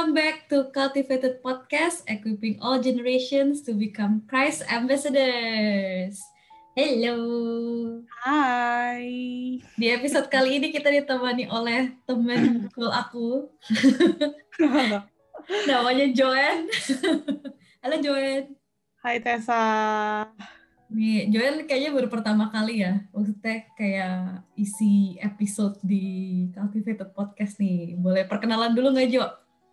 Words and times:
Welcome 0.00 0.16
back 0.16 0.48
to 0.48 0.72
Cultivated 0.72 1.44
Podcast, 1.44 2.08
equipping 2.08 2.56
all 2.64 2.80
generations 2.80 3.60
to 3.68 3.76
become 3.76 4.24
Christ 4.24 4.64
ambassadors. 4.72 6.16
Hello. 6.72 7.20
Hai. 8.24 9.04
Di 9.60 9.86
episode 9.92 10.32
kali 10.32 10.56
ini 10.56 10.72
kita 10.72 10.88
ditemani 10.88 11.52
oleh 11.52 11.92
teman 12.08 12.72
cool 12.72 12.88
aku. 12.88 13.52
Namanya 15.68 16.08
Joanne. 16.16 16.72
Halo 17.84 18.00
Joanne. 18.00 18.56
Hai 19.04 19.20
Tessa. 19.20 19.60
Nih, 20.88 21.28
Joanne 21.28 21.68
kayaknya 21.68 21.92
baru 21.92 22.08
pertama 22.08 22.48
kali 22.48 22.88
ya. 22.88 23.04
Maksudnya 23.12 23.68
kayak 23.76 24.48
isi 24.56 25.20
episode 25.20 25.76
di 25.84 26.48
Cultivated 26.56 27.12
Podcast 27.12 27.60
nih. 27.60 28.00
Boleh 28.00 28.24
perkenalan 28.24 28.72
dulu 28.72 28.96
nggak 28.96 29.12
Jo? 29.12 29.28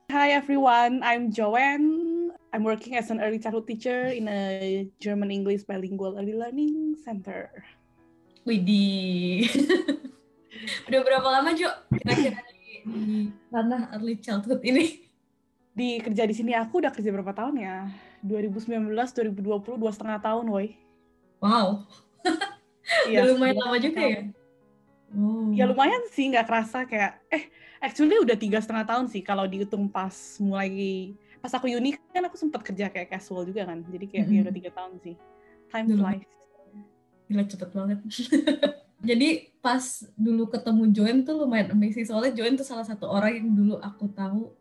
Hi 0.07 0.31
everyone, 0.31 1.03
I'm 1.03 1.35
Joanne. 1.35 2.31
I'm 2.55 2.63
working 2.63 2.95
as 2.95 3.11
an 3.11 3.20
early 3.20 3.43
childhood 3.43 3.67
teacher 3.67 4.07
in 4.07 4.31
a 4.31 4.88
German 5.03 5.35
English 5.35 5.67
bilingual 5.67 6.16
early 6.16 6.31
learning 6.31 6.95
center. 7.03 7.52
Widih. 8.47 9.52
Udah 10.88 10.99
berapa 11.03 11.27
lama 11.27 11.52
Jo 11.52 11.67
kira-kira 11.91 12.39
di, 12.55 12.88
di 12.88 13.27
ranah 13.52 13.91
early 13.99 14.16
childhood 14.23 14.63
ini? 14.63 15.11
Di 15.75 15.99
kerja 15.99 16.23
di 16.23 16.31
sini 16.31 16.55
aku 16.55 16.80
udah 16.80 16.95
kerja 16.95 17.11
berapa 17.11 17.35
tahun 17.35 17.67
ya? 17.67 17.91
2019, 18.23 18.88
2020, 18.88 19.44
dua 19.75 19.91
setengah 19.91 20.23
tahun, 20.23 20.47
woi. 20.47 20.80
Wow. 21.44 21.83
Iya, 23.11 23.27
lumayan 23.27 23.59
lama 23.59 23.75
juga 23.75 23.99
setengah 23.99 24.08
ya? 24.08 24.23
Wow. 25.16 25.55
Ya 25.55 25.63
lumayan 25.66 26.03
sih, 26.11 26.27
nggak 26.27 26.45
kerasa 26.47 26.83
kayak, 26.83 27.23
eh 27.31 27.47
actually 27.80 28.19
udah 28.19 28.36
tiga 28.36 28.59
setengah 28.59 28.83
tahun 28.83 29.08
sih 29.08 29.23
kalau 29.23 29.47
dihitung 29.47 29.88
pas 29.88 30.14
mulai, 30.44 31.16
pas 31.39 31.52
aku 31.55 31.72
uni 31.72 31.95
kan 32.11 32.23
aku 32.27 32.36
sempat 32.36 32.61
kerja 32.66 32.91
kayak 32.91 33.16
casual 33.16 33.47
juga 33.47 33.64
kan, 33.64 33.80
jadi 33.88 34.05
kayak 34.05 34.25
ya 34.27 34.39
Mhm. 34.41 34.44
udah 34.44 34.55
tiga 34.55 34.72
tahun 34.75 34.94
sih. 34.99 35.16
Time 35.72 35.86
Udah 35.88 35.97
flies. 35.99 36.31
Gila 37.27 37.44
cepet 37.44 37.69
banget. 37.75 37.99
Jadi 38.97 39.53
pas 39.61 39.83
dulu 40.17 40.49
ketemu 40.49 40.83
Joanne 40.89 41.21
tuh 41.21 41.45
lumayan 41.45 41.69
amazing. 41.69 42.08
Soalnya 42.08 42.33
Joanne 42.33 42.58
tuh 42.58 42.66
salah 42.66 42.81
satu 42.81 43.05
orang 43.05 43.36
yang 43.38 43.49
dulu 43.53 43.75
aku 43.77 44.09
tahu 44.09 44.55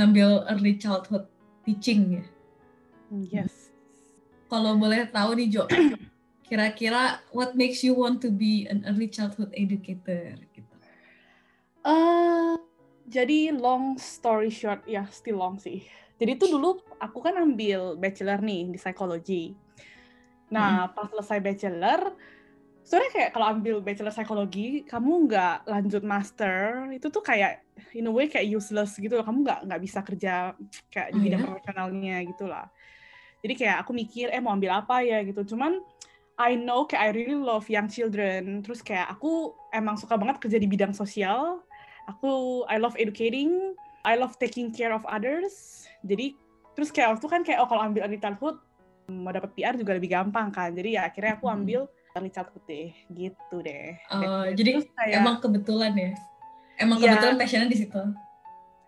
ngambil 0.00 0.48
early 0.48 0.80
childhood 0.80 1.28
teaching 1.68 2.22
ya. 2.22 2.24
Yes. 3.10 3.68
Kalau 4.48 4.78
boleh 4.80 5.04
tahu 5.12 5.36
nih 5.36 5.46
Jo, 5.50 5.62
kira-kira 6.50 7.22
what 7.30 7.54
makes 7.54 7.80
you 7.86 7.94
want 7.94 8.18
to 8.18 8.28
be 8.34 8.66
an 8.66 8.82
early 8.90 9.06
childhood 9.06 9.54
educator? 9.54 10.34
Gitu. 10.50 10.74
eh 11.86 12.54
jadi 13.10 13.50
long 13.56 13.98
story 13.98 14.50
short, 14.52 14.86
ya 14.86 15.06
still 15.10 15.40
long 15.42 15.56
sih. 15.58 15.82
Jadi 16.20 16.30
itu 16.36 16.46
dulu 16.46 16.78
aku 17.00 17.18
kan 17.24 17.34
ambil 17.40 17.96
bachelor 17.98 18.38
nih 18.44 18.70
di 18.70 18.78
psikologi. 18.78 19.56
Nah, 20.54 20.90
pas 20.94 21.06
selesai 21.10 21.38
bachelor, 21.42 22.00
sebenarnya 22.86 23.12
kayak 23.16 23.30
kalau 23.34 23.46
ambil 23.50 23.76
bachelor 23.82 24.12
psikologi, 24.14 24.84
kamu 24.86 25.12
nggak 25.30 25.56
lanjut 25.66 26.02
master, 26.04 26.54
itu 26.94 27.06
tuh 27.08 27.22
kayak 27.24 27.64
in 27.96 28.06
a 28.06 28.12
way 28.12 28.26
kayak 28.30 28.46
useless 28.50 28.94
gitu 29.00 29.14
loh. 29.18 29.24
Kamu 29.26 29.42
nggak 29.46 29.60
nggak 29.66 29.80
bisa 29.82 30.00
kerja 30.06 30.54
kayak 30.92 31.08
di 31.16 31.18
Oh, 31.18 31.24
bidang 31.24 31.40
ya? 31.40 31.46
profesionalnya 31.46 32.16
gitu 32.30 32.44
lah. 32.46 32.66
Jadi 33.42 33.54
kayak 33.56 33.76
aku 33.86 33.92
mikir, 33.96 34.28
eh 34.30 34.40
mau 34.44 34.52
ambil 34.54 34.76
apa 34.84 35.00
ya 35.02 35.24
gitu. 35.24 35.42
Cuman 35.56 35.80
I 36.40 36.56
know 36.56 36.88
kayak 36.88 37.02
I 37.04 37.10
really 37.12 37.36
love 37.36 37.68
young 37.68 37.92
children. 37.92 38.64
Terus 38.64 38.80
kayak 38.80 39.12
aku 39.12 39.52
emang 39.70 40.00
suka 40.00 40.16
banget 40.16 40.40
kerja 40.40 40.56
di 40.56 40.64
bidang 40.64 40.96
sosial. 40.96 41.60
Aku 42.08 42.64
I 42.64 42.80
love 42.80 42.96
educating. 42.96 43.76
I 44.00 44.16
love 44.16 44.40
taking 44.40 44.72
care 44.72 44.96
of 44.96 45.04
others. 45.04 45.84
Jadi 46.00 46.32
terus 46.72 46.88
kayak 46.88 47.20
waktu 47.20 47.26
kan 47.28 47.44
kayak 47.44 47.60
oh 47.60 47.68
kalau 47.68 47.84
ambil 47.84 48.08
early 48.08 48.16
childhood 48.16 48.56
mau 49.12 49.28
dapat 49.28 49.52
PR 49.52 49.76
juga 49.76 49.92
lebih 49.92 50.08
gampang 50.08 50.48
kan. 50.48 50.72
Jadi 50.72 50.96
ya 50.96 51.04
akhirnya 51.04 51.36
aku 51.36 51.44
Hmm. 51.44 51.60
ambil 51.60 51.80
early 52.16 52.32
childhood 52.32 52.64
deh, 52.64 52.88
gitu 53.12 53.56
deh. 53.60 54.00
Dan 54.08 54.56
jadi 54.56 54.80
kayak- 54.80 55.20
Emang 55.20 55.36
kebetulan 55.38 55.92
ya? 55.92 56.12
Emang 56.80 56.96
Iya. 56.96 57.12
kebetulan 57.12 57.36
passionnya 57.36 57.68
di 57.68 57.78
situ? 57.78 58.02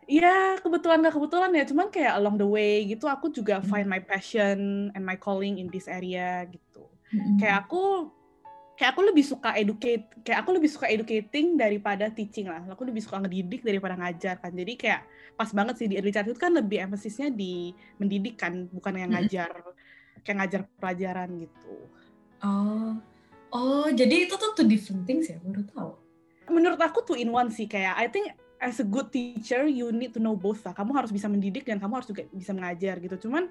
Iya, 0.02 0.58
kebetulan 0.58 0.98
nggak 0.98 1.14
kebetulan 1.14 1.50
ya, 1.54 1.64
cuman 1.68 1.86
kayak 1.86 2.12
along 2.18 2.34
the 2.34 2.48
way 2.48 2.82
gitu 2.88 3.06
aku 3.06 3.28
juga 3.28 3.60
Hmm. 3.60 3.68
find 3.68 3.86
my 3.86 4.00
passion 4.00 4.58
and 4.96 5.04
my 5.04 5.14
calling 5.14 5.60
in 5.60 5.68
this 5.68 5.86
area 5.86 6.48
gitu. 6.48 6.71
Mm-mm. 7.12 7.36
Kayak 7.38 7.68
aku 7.68 8.10
kayak 8.72 8.90
aku 8.96 9.02
lebih 9.04 9.24
suka 9.24 9.54
educate, 9.54 10.04
kayak 10.24 10.38
aku 10.42 10.50
lebih 10.56 10.70
suka 10.72 10.86
educating 10.88 11.54
daripada 11.60 12.08
teaching 12.10 12.48
lah. 12.50 12.64
Aku 12.72 12.82
lebih 12.88 13.04
suka 13.04 13.20
ngedidik 13.22 13.62
daripada 13.62 13.94
ngajar 13.94 14.40
kan. 14.40 14.50
Jadi 14.50 14.74
kayak 14.74 15.06
pas 15.36 15.48
banget 15.52 15.74
sih 15.78 15.86
di 15.86 16.00
early 16.00 16.10
childhood 16.10 16.40
kan 16.40 16.50
lebih 16.50 16.82
empasisnya 16.82 17.30
di 17.30 17.70
mendidik 18.00 18.40
kan, 18.40 18.66
bukan 18.72 18.92
yang 18.98 19.12
ngajar 19.12 19.52
kayak 20.22 20.36
ngajar 20.42 20.60
pelajaran 20.78 21.28
gitu. 21.46 21.74
Oh, 22.42 22.98
oh 23.54 23.86
jadi 23.90 24.26
itu 24.26 24.34
tuh 24.34 24.54
two 24.56 24.66
different 24.66 25.06
things 25.06 25.30
ya? 25.30 25.38
Baru 25.42 25.62
tahu. 25.68 25.92
menurut 26.50 26.76
aku 26.82 27.06
two 27.06 27.14
in 27.14 27.30
one 27.30 27.48
sih 27.54 27.70
kayak 27.70 27.94
I 27.94 28.10
think 28.10 28.34
as 28.62 28.78
a 28.78 28.86
good 28.86 29.10
teacher 29.10 29.66
you 29.66 29.90
need 29.90 30.14
to 30.14 30.22
know 30.22 30.38
both 30.38 30.62
lah. 30.62 30.70
Kamu 30.70 30.94
harus 30.94 31.10
bisa 31.10 31.26
mendidik 31.26 31.66
dan 31.66 31.82
kamu 31.82 31.98
harus 31.98 32.08
juga 32.08 32.22
bisa 32.30 32.54
mengajar 32.54 33.02
gitu. 33.02 33.26
Cuman 33.26 33.50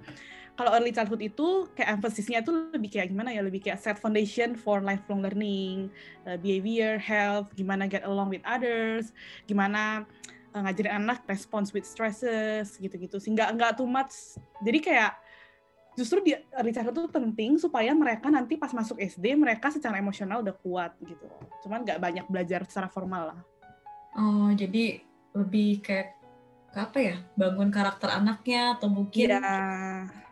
kalau 0.55 0.71
early 0.71 0.95
childhood 0.95 1.19
itu 1.19 1.67
kayak 1.75 1.99
emphasisnya 1.99 2.39
itu 2.39 2.51
lebih 2.71 2.87
kayak 2.87 3.11
gimana 3.11 3.35
ya? 3.35 3.43
Lebih 3.43 3.59
kayak 3.59 3.83
set 3.83 3.99
foundation 3.99 4.55
for 4.55 4.79
lifelong 4.79 5.19
learning. 5.19 5.91
Uh, 6.23 6.39
behavior 6.39 6.95
health 6.95 7.51
gimana 7.59 7.91
get 7.91 8.07
along 8.07 8.31
with 8.31 8.41
others 8.47 9.11
gimana 9.43 10.07
uh, 10.55 10.61
ngajarin 10.63 11.03
anak 11.03 11.27
response 11.27 11.75
with 11.75 11.83
stresses 11.83 12.79
gitu-gitu. 12.79 13.19
Sih 13.19 13.35
nggak 13.35 13.59
nggak 13.59 13.71
too 13.75 13.85
much. 13.85 14.39
Jadi 14.63 14.79
kayak 14.79 15.11
justru 15.99 16.23
di 16.23 16.31
early 16.55 16.71
childhood 16.71 17.03
itu 17.03 17.11
penting 17.11 17.51
supaya 17.59 17.91
mereka 17.91 18.31
nanti 18.31 18.55
pas 18.55 18.71
masuk 18.71 18.95
SD 18.95 19.35
mereka 19.35 19.67
secara 19.67 19.99
emosional 19.99 20.39
udah 20.39 20.55
kuat 20.55 20.95
gitu. 21.03 21.27
Cuman 21.67 21.83
nggak 21.83 21.99
banyak 21.99 22.25
belajar 22.31 22.63
secara 22.63 22.87
formal 22.87 23.35
lah 23.35 23.50
Oh, 24.15 24.51
jadi 24.51 24.99
lebih 25.31 25.83
kayak 25.83 26.15
apa 26.75 26.97
ya? 26.99 27.15
Bangun 27.35 27.71
karakter 27.71 28.11
anaknya 28.11 28.75
atau 28.79 28.87
mungkin 28.91 29.27
Iya, 29.27 29.43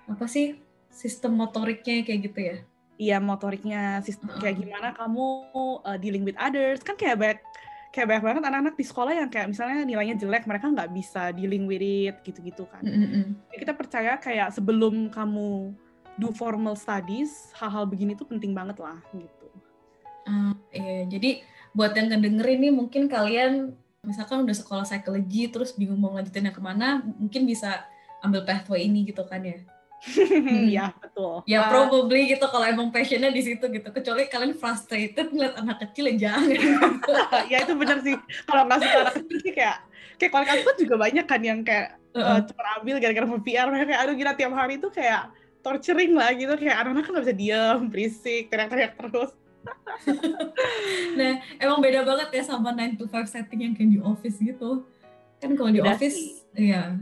apa 0.08 0.26
sih 0.28 0.60
sistem 0.92 1.40
motoriknya 1.40 2.04
kayak 2.04 2.22
gitu 2.32 2.40
ya? 2.42 2.58
iya 3.00 3.18
motoriknya 3.18 4.04
sistem 4.04 4.28
kayak 4.44 4.60
gimana 4.60 4.92
kamu 4.92 5.28
uh, 5.88 5.96
dealing 5.96 6.28
with 6.28 6.36
others 6.36 6.84
kan 6.84 7.00
kayak 7.00 7.16
banyak 7.16 7.40
kayak 7.96 8.06
banyak 8.12 8.24
banget 8.28 8.44
anak-anak 8.44 8.76
di 8.76 8.86
sekolah 8.86 9.14
yang 9.16 9.32
kayak 9.32 9.48
misalnya 9.50 9.88
nilainya 9.88 10.20
jelek 10.20 10.44
mereka 10.46 10.68
nggak 10.70 10.92
bisa 10.94 11.32
dealing 11.34 11.66
with 11.66 11.82
it 11.82 12.20
gitu-gitu 12.22 12.68
kan. 12.70 12.84
Jadi 13.50 13.58
kita 13.58 13.74
percaya 13.74 14.14
kayak 14.20 14.54
sebelum 14.54 15.10
kamu 15.10 15.74
do 16.20 16.30
formal 16.36 16.76
studies 16.76 17.50
hal-hal 17.56 17.88
begini 17.88 18.14
tuh 18.14 18.28
penting 18.30 18.52
banget 18.54 18.78
lah 18.78 19.00
gitu. 19.16 19.48
Ah, 20.28 20.54
iya, 20.70 21.08
jadi 21.10 21.42
buat 21.74 21.94
yang 21.94 22.10
ngedengerin 22.12 22.60
nih 22.70 22.74
mungkin 22.74 23.06
kalian 23.06 23.74
misalkan 24.04 24.48
udah 24.48 24.56
sekolah 24.56 24.84
psikologi 24.88 25.52
terus 25.52 25.76
bingung 25.76 26.00
mau 26.00 26.16
lanjutinnya 26.16 26.56
ke 26.56 26.62
mana, 26.64 27.04
mungkin 27.04 27.44
bisa 27.44 27.84
ambil 28.24 28.44
pathway 28.48 28.88
ini 28.88 29.08
gitu 29.08 29.24
kan 29.28 29.44
ya? 29.44 29.60
ya 30.80 30.86
betul. 30.96 31.44
Ya 31.44 31.68
Uh, 31.68 31.68
probably 31.68 32.32
gitu 32.32 32.46
kalau 32.48 32.64
emang 32.64 32.88
passionnya 32.88 33.28
di 33.28 33.44
situ 33.44 33.68
gitu. 33.68 33.88
Kecuali 33.92 34.32
kalian 34.32 34.56
frustrated 34.56 35.28
ngeliat 35.36 35.60
anak 35.60 35.84
kecil 35.84 36.08
ya 36.16 36.32
jangan. 36.32 36.56
ya 37.52 37.58
itu 37.68 37.74
bener 37.76 37.98
sih. 38.00 38.16
Kalau 38.48 38.64
nggak 38.64 38.80
suka 38.80 38.98
anak 39.04 39.16
kecil 39.20 39.38
sih 39.44 39.52
kayak 39.52 39.78
kayak 40.16 40.32
kalau 40.32 40.46
kan 40.48 40.76
juga 40.80 40.96
banyak 40.96 41.26
kan 41.28 41.42
yang 41.44 41.60
kayak 41.64 42.00
Heeh. 42.16 42.26
uh, 42.26 42.40
cuma 42.44 42.64
ambil 42.82 42.96
gara-gara 43.00 43.26
mau 43.28 43.40
PR 43.44 43.68
mereka 43.70 43.86
kayak 43.94 44.02
aduh 44.02 44.16
gila 44.18 44.34
tiap 44.36 44.54
hari 44.56 44.74
itu 44.82 44.88
kayak 44.92 45.22
torturing 45.62 46.14
lah 46.16 46.32
gitu 46.34 46.54
kayak 46.56 46.76
anak-anak 46.82 47.04
kan 47.06 47.12
nggak 47.14 47.26
bisa 47.28 47.38
diem 47.38 47.80
berisik 47.92 48.44
teriak-teriak 48.50 48.92
terus 48.98 49.32
Nah, 51.20 51.44
emang 51.60 51.80
beda 51.84 52.08
banget 52.08 52.30
ya 52.32 52.44
sama 52.48 52.72
9 52.72 52.96
to 53.00 53.06
5 53.08 53.28
setting 53.28 53.60
yang 53.68 53.74
kayak 53.76 53.92
di 53.92 54.00
office 54.00 54.38
gitu. 54.40 54.88
Kan 55.40 55.56
kalau 55.56 55.72
di 55.72 55.80
Beda 55.84 55.96
office, 55.96 56.16
sih. 56.16 56.32
iya, 56.56 56.96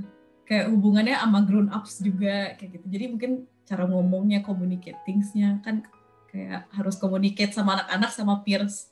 kayak 0.45 0.69
hubungannya 0.73 1.17
sama 1.17 1.41
grown 1.45 1.69
ups 1.69 2.01
juga 2.01 2.53
kayak 2.57 2.81
gitu. 2.81 2.85
Jadi 2.89 3.05
mungkin 3.13 3.31
cara 3.67 3.83
ngomongnya, 3.85 4.41
communicating-nya 4.45 5.61
kan 5.61 5.83
kayak 6.31 6.69
harus 6.73 6.95
communicate 6.97 7.53
sama 7.53 7.81
anak-anak 7.81 8.11
sama 8.13 8.41
peers. 8.41 8.89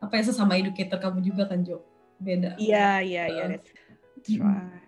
Apa 0.00 0.20
ya 0.20 0.28
sesama 0.28 0.56
educator 0.60 1.00
kamu 1.00 1.24
juga 1.24 1.48
kan, 1.48 1.64
Jo? 1.64 1.80
Beda. 2.16 2.56
iya 2.56 3.04
iya 3.04 3.24
iya 3.28 3.44
Uh, 3.44 3.48
that's, 3.56 3.70
that's 4.16 4.32
right. 4.40 4.84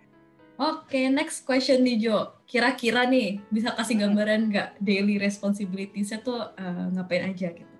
Oke, 0.59 1.07
next 1.13 1.47
question 1.47 1.87
nih 1.87 1.97
Jo. 2.03 2.35
Kira-kira 2.49 3.07
nih 3.07 3.39
bisa 3.53 3.71
kasih 3.77 4.03
gambaran 4.03 4.51
nggak 4.51 4.69
daily 4.83 5.21
responsibilities-nya 5.23 6.19
tuh 6.25 6.51
eh, 6.59 6.87
ngapain 6.99 7.31
aja 7.31 7.55
gitu? 7.55 7.78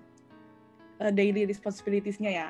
Uh, 0.99 1.11
daily 1.15 1.47
responsibilities-nya 1.47 2.31
ya 2.31 2.49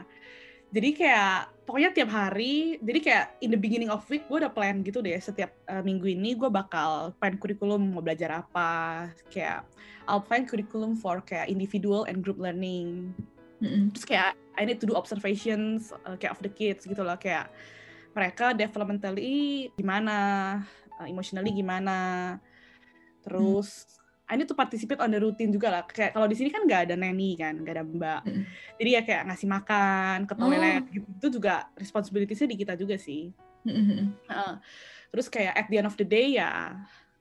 jadi 0.70 0.90
kayak 0.94 1.38
pokoknya 1.66 1.90
tiap 1.94 2.10
hari 2.10 2.78
jadi 2.82 3.00
kayak 3.02 3.26
in 3.46 3.50
the 3.54 3.58
beginning 3.58 3.90
of 3.90 4.06
week 4.10 4.26
gue 4.26 4.42
udah 4.42 4.54
plan 4.54 4.82
gitu 4.82 5.02
deh 5.02 5.18
setiap 5.22 5.54
uh, 5.70 5.82
minggu 5.86 6.14
ini 6.14 6.34
gue 6.34 6.50
bakal 6.50 7.14
plan 7.18 7.38
kurikulum 7.38 7.94
mau 7.94 8.02
belajar 8.02 8.42
apa 8.42 9.10
kayak 9.30 9.66
I'll 10.10 10.26
plan 10.26 10.50
curriculum 10.50 10.98
for 10.98 11.22
kayak 11.22 11.50
individual 11.50 12.10
and 12.10 12.26
group 12.26 12.42
learning 12.42 13.14
Mm-mm. 13.62 13.94
terus 13.94 14.06
kayak 14.06 14.34
I 14.58 14.66
need 14.66 14.82
to 14.82 14.90
do 14.90 14.98
observations 14.98 15.94
uh, 16.06 16.18
kayak 16.18 16.38
of 16.38 16.42
the 16.42 16.50
kids 16.50 16.86
gitu 16.86 17.02
loh 17.02 17.18
kayak 17.18 17.50
mereka 18.14 18.52
developmentally 18.58 19.70
gimana, 19.78 20.18
uh, 20.98 21.08
emotionally 21.08 21.54
gimana. 21.54 22.38
Terus 23.24 23.86
I 24.30 24.38
need 24.38 24.46
to 24.46 24.54
participate 24.54 25.02
on 25.02 25.10
the 25.10 25.18
routine 25.18 25.50
juga 25.50 25.74
lah. 25.74 25.82
Kayak 25.90 26.14
kalau 26.14 26.30
di 26.30 26.38
sini 26.38 26.54
kan 26.54 26.62
nggak 26.64 26.82
ada 26.86 26.96
nanny 26.96 27.34
kan, 27.34 27.58
nggak 27.58 27.74
ada 27.74 27.84
mbak. 27.84 28.22
Mm. 28.30 28.44
Jadi 28.78 28.90
ya 28.94 29.02
kayak 29.02 29.24
ngasih 29.34 29.48
makan, 29.50 30.18
ke 30.30 30.34
toilet 30.38 30.84
gitu. 30.94 31.08
Itu 31.18 31.28
juga 31.42 31.66
responsibility-nya 31.74 32.48
di 32.48 32.58
kita 32.62 32.74
juga 32.78 32.96
sih. 32.96 33.34
Mm-mm. 33.68 34.16
Heeh. 34.30 34.54
terus 35.10 35.28
kayak 35.28 35.54
at 35.58 35.68
the 35.68 35.78
end 35.82 35.90
of 35.90 35.98
the 35.98 36.06
day 36.06 36.38
ya 36.38 36.78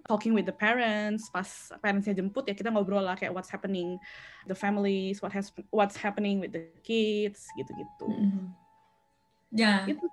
talking 0.06 0.36
with 0.36 0.44
the 0.44 0.54
parents 0.54 1.28
pas 1.32 1.72
parentsnya 1.80 2.16
jemput 2.16 2.44
ya 2.46 2.54
kita 2.54 2.68
ngobrol 2.68 3.00
lah 3.00 3.16
kayak 3.16 3.32
what's 3.32 3.50
happening 3.50 3.96
the 4.44 4.54
families 4.54 5.20
what 5.24 5.32
has 5.32 5.50
what's 5.72 5.96
happening 5.96 6.38
with 6.40 6.52
the 6.52 6.68
kids 6.84 7.48
gitu-gitu 7.56 8.06
Mm-mm. 8.06 8.52
Ya, 9.48 9.88
itu 9.88 10.04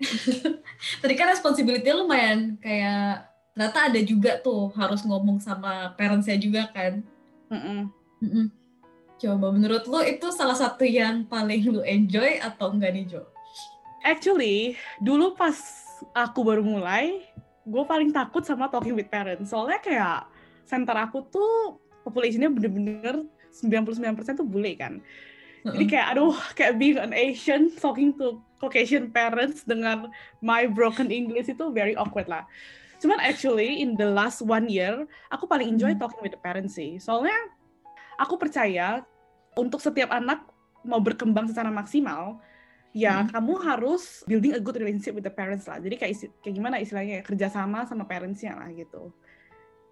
tadi 1.04 1.14
kan 1.20 1.28
responsibility 1.28 1.84
lumayan 1.92 2.56
kayak 2.64 3.28
ternyata 3.54 3.78
ada 3.88 4.00
juga 4.02 4.36
tuh 4.42 4.74
harus 4.74 5.06
ngomong 5.06 5.38
sama 5.38 5.94
parentsnya 5.94 6.36
juga 6.36 6.66
kan. 6.74 7.00
Mm-mm. 7.48 7.88
Mm-mm. 8.20 8.46
Coba 9.16 9.54
menurut 9.54 9.86
lu 9.86 10.02
itu 10.02 10.26
salah 10.34 10.58
satu 10.58 10.82
yang 10.82 11.24
paling 11.30 11.62
lu 11.70 11.80
enjoy 11.86 12.42
atau 12.42 12.74
enggak 12.74 12.92
nih 12.92 13.06
Jo? 13.08 13.22
actually 14.04 14.76
dulu 15.00 15.32
pas 15.32 15.56
aku 16.12 16.44
baru 16.44 16.60
mulai 16.60 17.24
gue 17.64 17.84
paling 17.88 18.12
takut 18.12 18.44
sama 18.44 18.68
talking 18.68 18.92
with 18.92 19.08
parents 19.08 19.48
soalnya 19.48 19.80
kayak 19.80 20.28
center 20.68 20.92
aku 20.92 21.24
tuh 21.32 21.80
populasinya 22.04 22.52
bener-bener 22.52 23.24
99% 23.56 24.36
tuh 24.36 24.46
bule 24.46 24.76
kan 24.76 25.00
Jadi 25.64 25.96
kayak 25.96 26.12
aduh 26.12 26.36
kayak 26.52 26.76
being 26.76 27.00
an 27.00 27.16
Asian 27.16 27.72
talking 27.80 28.12
to 28.20 28.36
Caucasian 28.60 29.08
parents 29.08 29.64
dengan 29.64 30.12
my 30.44 30.68
broken 30.68 31.08
English 31.08 31.48
itu 31.48 31.72
very 31.72 31.96
awkward 31.96 32.28
lah. 32.28 32.44
Cuman 33.04 33.20
actually 33.20 33.84
in 33.84 33.94
the 33.94 34.08
last 34.08 34.40
one 34.40 34.64
year 34.66 35.04
aku 35.28 35.44
paling 35.44 35.68
enjoy 35.68 35.92
Hmm. 35.92 36.00
talking 36.00 36.24
with 36.24 36.32
the 36.32 36.40
parents 36.40 36.72
sih. 36.72 36.96
Soalnya 36.96 37.36
aku 38.16 38.40
percaya 38.40 39.04
untuk 39.54 39.78
setiap 39.78 40.08
anak 40.08 40.40
mau 40.82 40.98
berkembang 40.98 41.44
secara 41.44 41.68
maksimal 41.68 42.40
ya 42.94 43.20
Hmm. 43.20 43.28
kamu 43.28 43.54
harus 43.60 44.24
building 44.24 44.54
a 44.54 44.60
good 44.62 44.78
relationship 44.78 45.12
with 45.12 45.22
the 45.22 45.30
parents 45.30 45.68
lah. 45.68 45.76
Jadi 45.76 46.00
kayak 46.00 46.12
isi- 46.14 46.32
kayak 46.40 46.54
gimana 46.54 46.80
istilahnya 46.80 47.20
ya, 47.20 47.22
kerjasama 47.22 47.84
sama 47.84 48.08
parentsnya 48.08 48.56
lah 48.56 48.72
gitu. 48.72 49.12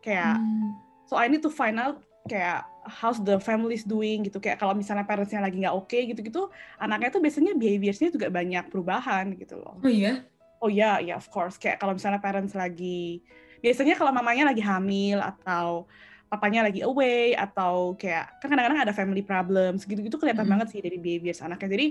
Kayak 0.01 0.41
Hmm. 0.41 0.73
so 1.05 1.15
I 1.15 1.29
need 1.29 1.43
to 1.43 1.51
find 1.51 1.77
out 1.77 2.01
kayak 2.23 2.63
how's 2.87 3.19
the 3.19 3.37
family 3.37 3.75
is 3.75 3.83
doing 3.83 4.23
gitu 4.23 4.39
kayak 4.39 4.57
kalau 4.57 4.73
misalnya 4.73 5.03
parentsnya 5.03 5.43
lagi 5.43 5.59
nggak 5.59 5.75
oke 5.75 5.91
gitu-gitu 5.91 6.47
anaknya 6.79 7.11
tuh 7.11 7.19
biasanya 7.19 7.59
behaviorsnya 7.59 8.15
juga 8.15 8.31
banyak 8.31 8.71
perubahan 8.71 9.35
gitu 9.35 9.59
loh 9.59 9.75
Oh 9.83 9.91
iya? 9.91 10.23
Oh 10.63 10.71
ya 10.71 11.03
ya 11.03 11.19
of 11.19 11.27
course. 11.29 11.59
Kayak 11.59 11.83
kalau 11.83 11.99
misalnya 11.99 12.23
parents 12.23 12.55
lagi 12.55 13.21
biasanya 13.63 13.95
kalau 13.99 14.11
mamanya 14.15 14.51
lagi 14.51 14.63
hamil 14.63 15.19
atau 15.23 15.87
papanya 16.33 16.65
lagi 16.65 16.81
away 16.81 17.37
atau 17.37 17.93
kayak 17.95 18.41
kan 18.41 18.49
kadang-kadang 18.49 18.81
ada 18.89 18.95
family 18.97 19.21
problems 19.21 19.85
gitu-gitu 19.85 20.17
kelihatan 20.17 20.49
Mm-mm. 20.49 20.55
banget 20.57 20.73
sih 20.73 20.81
dari 20.81 20.97
behaviors 20.97 21.45
anaknya. 21.45 21.77
Jadi 21.77 21.87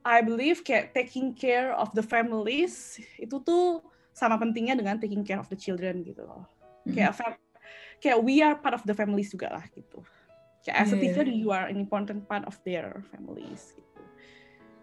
I 0.00 0.24
believe 0.24 0.64
kayak 0.64 0.96
taking 0.96 1.36
care 1.36 1.76
of 1.76 1.92
the 1.92 2.02
families 2.02 2.96
itu 3.20 3.36
tuh 3.44 3.84
sama 4.16 4.40
pentingnya 4.40 4.74
dengan 4.74 4.98
taking 4.98 5.22
care 5.22 5.38
of 5.38 5.46
the 5.52 5.56
children 5.56 6.02
gitu 6.02 6.24
loh. 6.24 6.48
Kayak 6.88 7.14
fam- 7.14 7.40
kayak 8.00 8.18
we 8.24 8.40
are 8.40 8.56
part 8.58 8.74
of 8.74 8.82
the 8.88 8.96
families 8.96 9.30
juga 9.30 9.52
lah 9.54 9.64
gitu. 9.70 10.02
Kayak 10.66 10.76
as 10.76 10.90
a 10.90 10.96
Iya, 10.96 10.96
iya, 10.96 11.00
teacher 11.00 11.26
iya. 11.28 11.36
you 11.36 11.48
are 11.54 11.68
an 11.70 11.78
important 11.78 12.26
part 12.26 12.44
of 12.44 12.56
their 12.66 13.00
families 13.12 13.72
gitu 13.76 13.89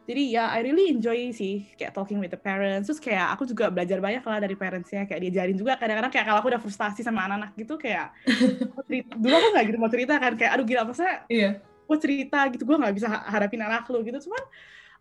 jadi 0.08 0.24
ya 0.40 0.44
I 0.56 0.64
really 0.64 0.88
enjoy 0.88 1.36
sih 1.36 1.68
kayak 1.76 1.92
talking 1.92 2.18
with 2.18 2.32
the 2.32 2.40
parents 2.40 2.88
terus 2.88 2.98
kayak 2.98 3.36
aku 3.36 3.44
juga 3.44 3.68
belajar 3.68 4.00
banyak 4.00 4.24
lah 4.24 4.40
dari 4.40 4.56
parentsnya 4.56 5.04
kayak 5.04 5.20
diajarin 5.20 5.60
juga 5.60 5.76
kadang-kadang 5.76 6.12
kayak 6.16 6.26
kalau 6.26 6.40
aku 6.40 6.48
udah 6.48 6.62
frustasi 6.64 7.04
sama 7.04 7.28
anak-anak 7.28 7.52
gitu 7.60 7.76
kayak 7.76 8.16
cerita, 8.88 9.12
dulu 9.20 9.34
aku 9.36 9.48
nggak 9.52 9.66
gitu 9.68 9.78
mau 9.78 9.92
cerita 9.92 10.14
kan 10.16 10.34
kayak 10.40 10.52
aduh 10.56 10.66
gila 10.66 10.84
masa 10.88 11.28
Iya. 11.28 11.60
gue 11.60 11.98
cerita 12.00 12.40
gitu 12.56 12.64
gue 12.64 12.78
nggak 12.80 12.96
bisa 12.96 13.08
ha- 13.12 13.28
harapin 13.28 13.60
anak 13.60 13.84
lu 13.92 14.00
gitu 14.02 14.32
cuman 14.32 14.44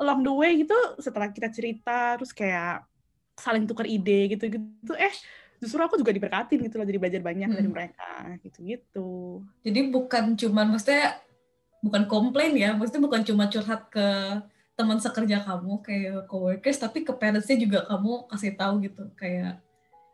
along 0.03 0.21
the 0.27 0.33
way 0.35 0.53
gitu 0.59 0.75
setelah 0.99 1.31
kita 1.31 1.49
cerita 1.55 2.19
terus 2.19 2.35
kayak 2.35 2.83
saling 3.39 3.63
tukar 3.65 3.87
ide 3.87 4.35
gitu 4.35 4.51
gitu 4.51 4.93
eh 4.99 5.15
justru 5.63 5.81
aku 5.81 5.97
juga 5.97 6.13
diberkatin 6.13 6.61
gitu 6.67 6.77
loh 6.77 6.85
jadi 6.85 6.99
belajar 7.01 7.23
banyak 7.23 7.49
dari 7.49 7.69
Mm. 7.71 7.75
mereka 7.75 8.11
gitu 8.43 8.59
gitu 8.67 9.09
Jadi 9.63 9.81
bukan 9.89 10.35
cuman 10.37 10.67
maksudnya 10.75 11.23
bukan 11.81 12.03
komplain 12.11 12.53
ya, 12.59 12.75
maksudnya 12.75 13.03
bukan 13.05 13.23
cuma 13.23 13.47
curhat 13.47 13.87
ke 13.93 14.07
teman 14.77 15.01
sekerja 15.01 15.41
kamu 15.43 15.81
kayak 15.81 16.29
coworkers, 16.29 16.79
tapi 16.79 17.03
ke 17.03 17.11
parentsnya 17.17 17.57
juga 17.57 17.89
kamu 17.89 18.29
kasih 18.29 18.53
tahu 18.55 18.75
gitu 18.85 19.09
kayak 19.17 19.59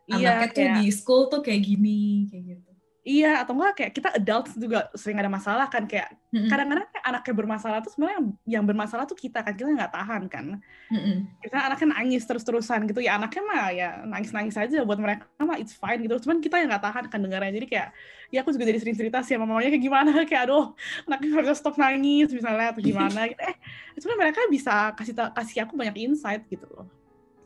iya 0.07 0.39
anaknya 0.39 0.47
tuh 0.49 0.55
kayak 0.55 0.75
di 0.79 0.85
school 0.89 1.23
tuh 1.27 1.41
kayak 1.43 1.61
gini 1.61 2.31
kayak 2.31 2.43
gitu. 2.57 2.72
Iya 3.03 3.43
atau 3.43 3.51
enggak 3.51 3.73
kayak 3.75 3.91
kita 3.99 4.09
adults 4.15 4.55
juga 4.55 4.87
sering 4.95 5.19
ada 5.19 5.27
masalah 5.27 5.67
kan 5.67 5.83
kayak 5.83 6.15
kadang-kadang 6.47 6.87
kayak 6.87 7.05
anaknya 7.05 7.33
bermasalah 7.35 7.77
tuh 7.83 7.91
sebenarnya 7.91 8.15
yang, 8.17 8.27
yang 8.47 8.63
bermasalah 8.63 9.03
tuh 9.03 9.13
kita 9.19 9.43
kan 9.43 9.53
kita 9.53 9.69
nggak 9.75 9.91
tahan 9.91 10.23
kan 10.31 10.45
Mm-mm. 10.87 11.27
kita 11.43 11.57
anaknya 11.67 11.99
nangis 11.99 12.23
terus-terusan 12.23 12.87
gitu 12.87 13.03
ya 13.03 13.19
anaknya 13.19 13.43
mah 13.43 13.67
ya 13.75 13.89
nangis-nangis 14.07 14.55
aja 14.55 14.87
buat 14.87 14.97
mereka 14.97 15.27
mah 15.43 15.59
it's 15.59 15.75
fine 15.75 15.99
gitu 15.99 16.15
cuman 16.23 16.39
kita 16.39 16.63
yang 16.63 16.71
nggak 16.71 16.83
tahan 16.87 17.03
kan 17.11 17.19
dengarnya 17.19 17.51
jadi 17.53 17.67
kayak 17.67 17.87
ya 18.31 18.39
aku 18.39 18.55
juga 18.55 18.65
jadi 18.71 18.79
sering 18.79 18.95
cerita 18.95 19.19
sih 19.21 19.35
sama 19.35 19.45
mamanya 19.45 19.69
kayak 19.75 19.83
gimana 19.83 20.11
kayak 20.29 20.41
aduh 20.47 20.71
anaknya 21.05 21.29
harus 21.43 21.59
stop 21.59 21.75
nangis 21.75 22.31
misalnya 22.31 22.71
atau 22.71 22.81
gimana 22.81 23.27
gitu 23.27 23.41
eh 23.43 23.55
sebenarnya 23.99 24.19
mereka 24.31 24.39
bisa 24.47 24.73
kasih 24.95 25.13
ta- 25.13 25.33
kasih 25.35 25.67
aku 25.67 25.75
banyak 25.75 25.95
insight 26.07 26.47
gitu 26.47 26.65
loh 26.71 26.87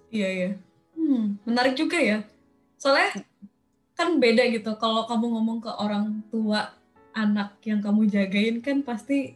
Iya 0.07 0.27
iya. 0.31 0.49
Hmm, 0.95 1.35
menarik 1.43 1.75
juga 1.75 1.99
ya. 1.99 2.23
Soalnya 2.79 3.27
kan 3.97 4.15
beda 4.15 4.45
gitu. 4.47 4.77
Kalau 4.77 5.03
kamu 5.03 5.25
ngomong 5.33 5.57
ke 5.59 5.71
orang 5.73 6.21
tua 6.29 6.71
anak 7.11 7.57
yang 7.65 7.81
kamu 7.81 8.05
jagain 8.05 8.61
kan 8.61 8.79
pasti 8.79 9.33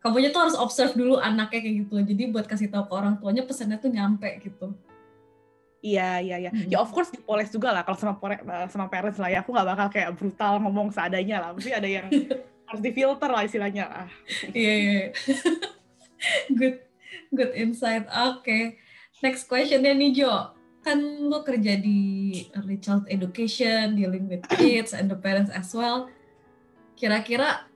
kamunya 0.00 0.32
tuh 0.32 0.48
harus 0.48 0.56
observe 0.56 0.96
dulu 0.96 1.20
anaknya 1.20 1.60
kayak 1.60 1.76
gitu. 1.84 2.00
Jadi 2.00 2.22
buat 2.28 2.48
kasih 2.48 2.72
tahu 2.72 2.88
ke 2.88 2.94
orang 2.96 3.14
tuanya 3.16 3.44
pesannya 3.44 3.76
tuh 3.76 3.92
nyampe 3.92 4.40
gitu. 4.40 4.72
iya 5.80 6.20
iya 6.20 6.36
iya 6.36 6.50
Mm-mm. 6.52 6.68
ya 6.68 6.76
of 6.76 6.92
course 6.92 7.08
dipoles 7.08 7.48
juga 7.48 7.72
lah 7.72 7.80
kalau 7.80 7.96
sama 7.96 8.12
pore- 8.12 8.44
sama 8.68 8.84
parents 8.84 9.16
lah 9.16 9.32
ya 9.32 9.40
aku 9.40 9.48
nggak 9.48 9.64
bakal 9.64 9.88
kayak 9.88 10.12
brutal 10.12 10.60
ngomong 10.60 10.92
seadanya 10.92 11.40
lah 11.40 11.50
mesti 11.56 11.72
ada 11.72 11.88
yang 11.88 12.04
harus 12.68 12.82
difilter 12.84 13.24
lah 13.24 13.48
istilahnya 13.48 13.88
lah 13.88 14.04
Iya 14.52 14.72
iya. 14.76 14.92
iya. 14.92 15.08
good 16.60 16.76
good 17.32 17.52
insight. 17.56 18.04
Oke. 18.12 18.76
Next 19.24 19.48
questionnya 19.48 19.96
nih 19.96 20.20
Jo. 20.20 20.52
Kan 20.80 21.28
lu 21.28 21.44
kerja 21.44 21.76
di 21.76 22.32
early 22.56 22.80
child 22.80 23.04
education, 23.12 24.00
dealing 24.00 24.24
with 24.30 24.40
kids 24.56 24.96
and 24.96 25.12
the 25.12 25.18
parents 25.18 25.52
as 25.52 25.76
well. 25.76 26.08
Kira-kira 26.96 27.68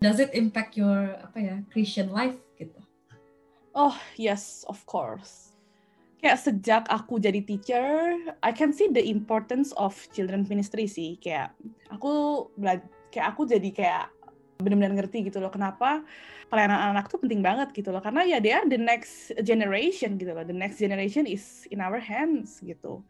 does 0.00 0.20
it 0.20 0.32
impact 0.32 0.76
your 0.76 1.16
apa 1.20 1.38
ya 1.40 1.56
Christian 1.72 2.12
life 2.12 2.36
gitu? 2.56 2.76
Oh, 3.74 3.96
yes, 4.14 4.62
of 4.70 4.78
course. 4.86 5.50
Kayak 6.22 6.40
sejak 6.40 6.84
aku 6.88 7.18
jadi 7.20 7.42
teacher, 7.42 8.16
I 8.40 8.54
can 8.54 8.72
see 8.72 8.88
the 8.88 9.02
importance 9.02 9.74
of 9.76 9.92
children 10.14 10.46
ministry 10.48 10.86
sih. 10.88 11.18
Kayak 11.18 11.52
aku 11.90 12.46
kayak 13.12 13.34
aku 13.34 13.44
jadi 13.44 13.68
kayak 13.74 14.13
benar-benar 14.58 14.94
ngerti 14.94 15.26
gitu 15.26 15.42
loh 15.42 15.50
kenapa 15.50 16.06
pelayanan 16.46 16.94
anak 16.94 17.10
tuh 17.10 17.18
penting 17.18 17.42
banget 17.42 17.74
gitu 17.74 17.90
loh. 17.90 17.98
Karena 17.98 18.22
ya 18.22 18.38
they 18.38 18.54
are 18.54 18.66
the 18.68 18.78
next 18.78 19.34
generation 19.42 20.14
gitu 20.14 20.30
loh. 20.30 20.46
The 20.46 20.54
next 20.54 20.78
generation 20.78 21.26
is 21.26 21.66
in 21.74 21.82
our 21.82 21.98
hands 21.98 22.62
gitu. 22.62 23.02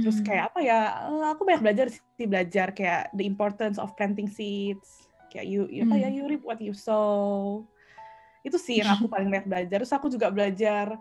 Terus 0.00 0.22
Hmm. 0.22 0.26
kayak 0.26 0.44
apa 0.54 0.58
ya 0.64 0.80
eh, 1.12 1.26
aku 1.34 1.42
banyak 1.44 1.62
belajar 1.66 1.86
sih 1.92 2.24
belajar 2.24 2.72
kayak 2.72 3.12
the 3.12 3.26
importance 3.26 3.76
of 3.76 3.92
planting 3.98 4.30
seeds. 4.30 5.10
Kayak 5.28 5.46
you, 5.46 5.60
you 5.68 5.82
apa 5.84 5.96
ya 5.98 6.08
Hmm. 6.08 6.16
you 6.16 6.22
reap 6.30 6.42
what 6.46 6.58
you 6.62 6.72
sow. 6.72 7.66
Itu 8.40 8.56
sih 8.56 8.80
yang 8.80 8.96
aku 8.96 9.10
paling 9.12 9.28
banyak 9.28 9.46
belajar. 9.50 9.84
Terus 9.84 9.92
aku 9.92 10.08
juga 10.08 10.32
belajar 10.32 10.96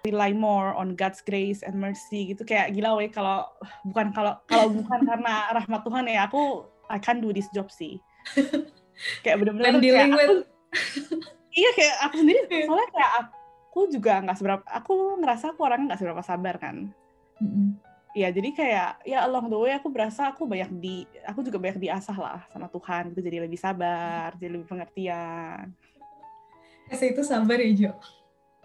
rely 0.00 0.32
more 0.32 0.72
on 0.72 0.96
God's 0.96 1.20
grace 1.20 1.60
and 1.60 1.76
mercy 1.76 2.32
gitu. 2.32 2.48
Kayak 2.48 2.72
gila 2.72 2.96
weh 2.96 3.12
kalau 3.12 3.44
bukan 3.84 4.16
kalau 4.16 4.40
kalau 4.48 4.72
bukan 4.72 5.04
karena 5.04 5.44
rahmat 5.60 5.80
Tuhan 5.84 6.04
ya 6.08 6.24
aku 6.24 6.70
I 6.88 6.98
can't 6.98 7.20
do 7.20 7.30
this 7.30 7.46
job 7.52 7.68
sih 7.70 8.00
kayak 9.20 9.36
bener-bener 9.38 9.72
kayak 9.72 9.82
dealing 9.82 10.10
aku, 10.10 10.18
with 10.18 10.38
iya 11.60 11.70
kayak 11.72 11.96
aku 12.02 12.14
sendiri 12.16 12.44
Iya. 12.46 12.64
soalnya 12.64 12.88
kayak 12.90 13.12
aku 13.20 13.80
juga 13.88 14.12
nggak 14.20 14.36
seberapa 14.36 14.64
aku 14.66 14.92
ngerasa 15.18 15.44
aku 15.50 15.60
orangnya 15.62 15.86
nggak 15.90 16.00
seberapa 16.00 16.22
sabar 16.22 16.54
kan 16.56 16.76
Mm-mm. 17.38 17.68
ya 18.12 18.28
jadi 18.28 18.48
kayak 18.50 18.88
ya 19.04 19.18
along 19.24 19.46
the 19.46 19.56
way 19.56 19.72
aku 19.72 19.88
berasa 19.88 20.28
aku 20.28 20.44
banyak 20.44 20.70
di 20.76 20.94
aku 21.22 21.40
juga 21.40 21.56
banyak 21.56 21.78
diasah 21.78 22.14
lah 22.14 22.40
sama 22.48 22.66
Tuhan 22.66 23.10
gitu 23.10 23.20
jadi 23.20 23.38
lebih 23.40 23.56
sabar 23.56 24.34
jadi 24.36 24.50
lebih 24.52 24.66
pengertian 24.66 25.70
kasih 26.86 27.14
itu 27.14 27.22
sabar 27.22 27.56
ya 27.56 27.70
Jo. 27.70 27.92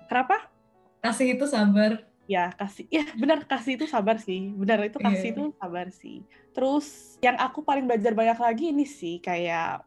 kenapa 0.05 0.49
Kasih 0.97 1.37
itu 1.37 1.45
sabar. 1.45 2.01
ya 2.25 2.49
kasih 2.51 2.89
ya 2.89 3.05
benar 3.13 3.45
kasih 3.45 3.77
itu 3.77 3.85
sabar 3.85 4.17
sih 4.17 4.49
benar 4.51 4.81
itu 4.81 4.97
kasih 4.97 5.29
Iya. 5.29 5.33
itu 5.37 5.43
sabar 5.55 5.87
sih 5.89 6.25
terus 6.49 6.87
yang 7.21 7.37
aku 7.37 7.61
paling 7.61 7.85
belajar 7.85 8.11
banyak 8.11 8.33
lagi 8.35 8.73
ini 8.73 8.81
sih 8.81 9.21
kayak 9.21 9.85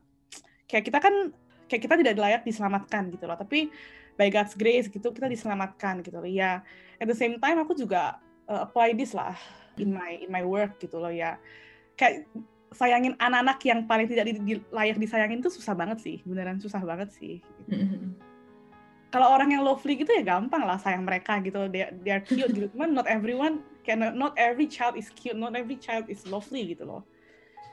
kayak 0.69 0.85
kita 0.87 0.99
kan 1.01 1.15
kayak 1.67 1.83
kita 1.85 1.95
tidak 1.99 2.15
layak 2.21 2.43
diselamatkan 2.45 3.11
gitu 3.11 3.25
loh. 3.25 3.37
Tapi 3.37 3.73
by 4.15 4.29
God's 4.29 4.55
grace 4.55 4.87
gitu 4.93 5.11
kita 5.11 5.27
diselamatkan 5.27 6.05
gitu 6.05 6.21
loh. 6.21 6.29
Ya 6.29 6.63
at 7.01 7.09
the 7.09 7.17
same 7.17 7.41
time 7.41 7.59
aku 7.59 7.75
juga 7.75 8.21
uh, 8.47 8.69
apply 8.69 8.95
this 8.95 9.17
lah 9.17 9.35
in 9.81 9.91
my 9.91 10.23
in 10.23 10.31
my 10.31 10.45
work 10.45 10.77
gitu 10.79 11.01
loh 11.01 11.11
ya. 11.11 11.41
Kayak 11.99 12.29
sayangin 12.77 13.17
anak-anak 13.17 13.59
yang 13.65 13.89
paling 13.89 14.05
tidak 14.05 14.29
di, 14.29 14.33
di, 14.45 14.55
layak 14.69 15.01
disayangin 15.01 15.41
tuh 15.41 15.49
susah 15.49 15.73
banget 15.73 16.05
sih 16.05 16.21
beneran 16.29 16.61
susah 16.61 16.85
banget 16.85 17.11
sih. 17.17 17.41
Kalau 19.09 19.25
orang 19.33 19.57
yang 19.57 19.65
lovely 19.65 19.97
gitu 19.97 20.13
ya 20.13 20.21
gampang 20.21 20.69
lah 20.69 20.77
sayang 20.77 21.01
mereka 21.01 21.41
gitu. 21.41 21.65
They, 21.73 21.89
they 22.05 22.13
are 22.13 22.21
cute 22.21 22.53
gitu. 22.57 22.69
Cuman 22.77 22.93
not 22.93 23.09
everyone 23.09 23.65
can 23.89 24.05
not 24.05 24.37
every 24.37 24.69
child 24.69 25.01
is 25.01 25.09
cute 25.17 25.33
not 25.33 25.57
every 25.57 25.81
child 25.81 26.13
is 26.13 26.21
lovely 26.29 26.77
gitu 26.77 26.85
loh 26.85 27.09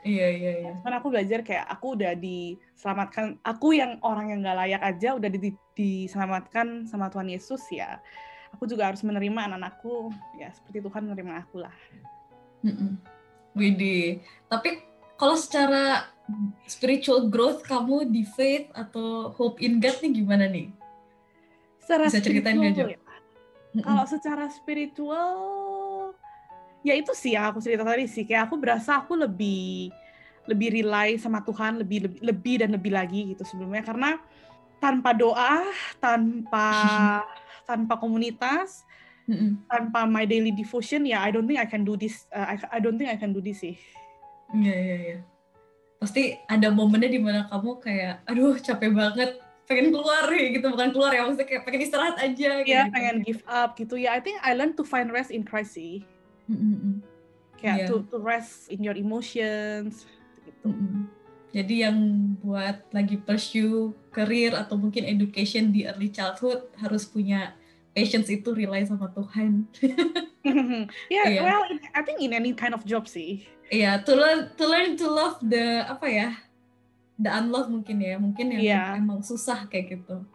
Iya 0.06 0.28
iya 0.30 0.52
iya. 0.62 0.72
Cuman 0.78 0.94
aku 1.02 1.06
belajar 1.10 1.42
kayak 1.42 1.66
aku 1.66 1.98
udah 1.98 2.14
diselamatkan, 2.14 3.42
aku 3.42 3.74
yang 3.74 3.98
orang 4.06 4.30
yang 4.30 4.46
gak 4.46 4.58
layak 4.62 4.82
aja 4.86 5.18
udah 5.18 5.26
di, 5.26 5.50
diselamatkan 5.74 6.86
sama 6.86 7.10
Tuhan 7.10 7.26
Yesus 7.26 7.66
ya. 7.74 7.98
Aku 8.54 8.70
juga 8.70 8.86
harus 8.86 9.02
menerima 9.02 9.50
anak-anakku 9.50 10.14
ya 10.38 10.54
seperti 10.54 10.78
Tuhan 10.86 11.02
menerima 11.10 11.32
aku 11.42 11.66
lah. 11.66 11.74
Widih. 13.58 14.22
Tapi 14.46 14.80
kalau 15.18 15.34
secara 15.34 16.06
spiritual 16.70 17.26
growth 17.26 17.66
kamu 17.66 18.06
di 18.06 18.22
faith 18.22 18.70
atau 18.72 19.34
hope 19.34 19.58
in 19.58 19.82
God 19.82 19.98
nih 20.06 20.12
gimana 20.22 20.46
nih? 20.46 20.70
Secara 21.82 22.06
Bisa 22.06 22.22
ceritain 22.22 22.62
gak, 22.62 22.78
ya? 22.78 22.98
Kalau 23.82 24.04
secara 24.08 24.48
spiritual 24.48 25.34
ya 26.86 26.94
itu 26.94 27.10
sih 27.18 27.34
yang 27.34 27.50
aku 27.50 27.58
cerita 27.58 27.82
tadi 27.82 28.06
sih. 28.06 28.22
Kayak 28.22 28.46
aku 28.46 28.54
berasa 28.62 29.02
aku 29.02 29.18
lebih 29.18 29.90
lebih 30.46 30.78
rely 30.78 31.18
sama 31.18 31.42
Tuhan 31.42 31.82
lebih 31.82 32.06
lebih, 32.06 32.20
lebih 32.22 32.54
dan 32.62 32.70
lebih 32.78 32.92
lagi 32.94 33.34
gitu 33.34 33.42
sebelumnya. 33.42 33.82
Karena 33.82 34.14
tanpa 34.78 35.10
doa 35.10 35.66
tanpa 35.98 36.66
tanpa 37.68 37.98
komunitas 37.98 38.86
mm-hmm. 39.26 39.66
tanpa 39.66 40.06
my 40.06 40.22
daily 40.22 40.54
devotion 40.54 41.02
ya 41.02 41.26
I 41.26 41.34
don't 41.34 41.50
think 41.50 41.58
I 41.58 41.66
can 41.66 41.82
do 41.82 41.98
this 41.98 42.30
uh, 42.30 42.54
I, 42.54 42.54
I 42.70 42.78
don't 42.78 42.94
think 42.94 43.10
I 43.10 43.18
can 43.18 43.34
do 43.34 43.42
this 43.42 43.66
sih. 43.66 43.74
Iya 44.54 44.76
iya 44.78 44.96
iya. 45.02 45.18
Pasti 45.98 46.38
ada 46.46 46.70
momennya 46.70 47.10
di 47.10 47.18
mana 47.18 47.50
kamu 47.50 47.82
kayak 47.82 48.22
aduh 48.30 48.54
capek 48.62 48.94
banget. 48.94 49.42
Pengen 49.66 49.90
keluar 49.90 50.30
gitu. 50.30 50.62
Bukan 50.70 50.94
keluar 50.94 51.10
ya 51.10 51.26
maksudnya 51.26 51.50
kayak 51.50 51.62
pengen 51.66 51.82
istirahat 51.82 52.16
aja 52.22 52.50
gitu. 52.62 52.70
ya 52.70 52.86
pengen 52.94 53.26
give 53.26 53.42
up 53.50 53.74
gitu. 53.74 53.98
Ya 53.98 54.14
I 54.14 54.22
think 54.22 54.38
I 54.46 54.54
learn 54.54 54.78
to 54.78 54.86
find 54.86 55.10
rest 55.10 55.34
in 55.34 55.42
Christ 55.42 55.74
sih 55.74 56.06
Mm-hmm. 56.50 56.94
Kayak 57.56 57.76
yeah. 57.82 57.88
to, 57.88 58.04
to 58.12 58.18
rest 58.20 58.68
in 58.68 58.84
your 58.84 58.94
emotions 58.94 60.06
gitu. 60.44 60.70
Mm-hmm. 60.70 61.04
Jadi 61.56 61.74
yang 61.88 61.98
buat 62.44 62.84
lagi 62.92 63.16
pursue 63.16 63.96
career 64.12 64.52
atau 64.52 64.76
mungkin 64.76 65.08
education 65.08 65.72
di 65.72 65.88
early 65.88 66.12
childhood 66.12 66.68
harus 66.76 67.08
punya 67.08 67.56
patience 67.96 68.28
itu 68.28 68.52
rely 68.52 68.84
sama 68.84 69.08
Tuhan. 69.16 69.64
yeah, 71.08 71.32
yeah, 71.32 71.40
well, 71.40 71.64
I 71.96 72.04
think 72.04 72.20
in 72.20 72.36
any 72.36 72.52
kind 72.52 72.76
of 72.76 72.84
job 72.84 73.08
sih. 73.08 73.48
Iya, 73.72 73.80
yeah, 73.80 73.94
to 74.04 74.12
learn 74.12 74.52
to 74.60 74.64
learn 74.68 75.00
to 75.00 75.06
love 75.08 75.40
the 75.40 75.88
apa 75.88 76.06
ya, 76.12 76.28
the 77.16 77.32
unloved 77.32 77.72
mungkin 77.72 78.04
ya, 78.04 78.20
mungkin 78.20 78.52
yang 78.52 78.60
yeah. 78.60 79.00
emang 79.00 79.24
susah 79.24 79.64
kayak 79.64 79.96
gitu. 79.96 80.28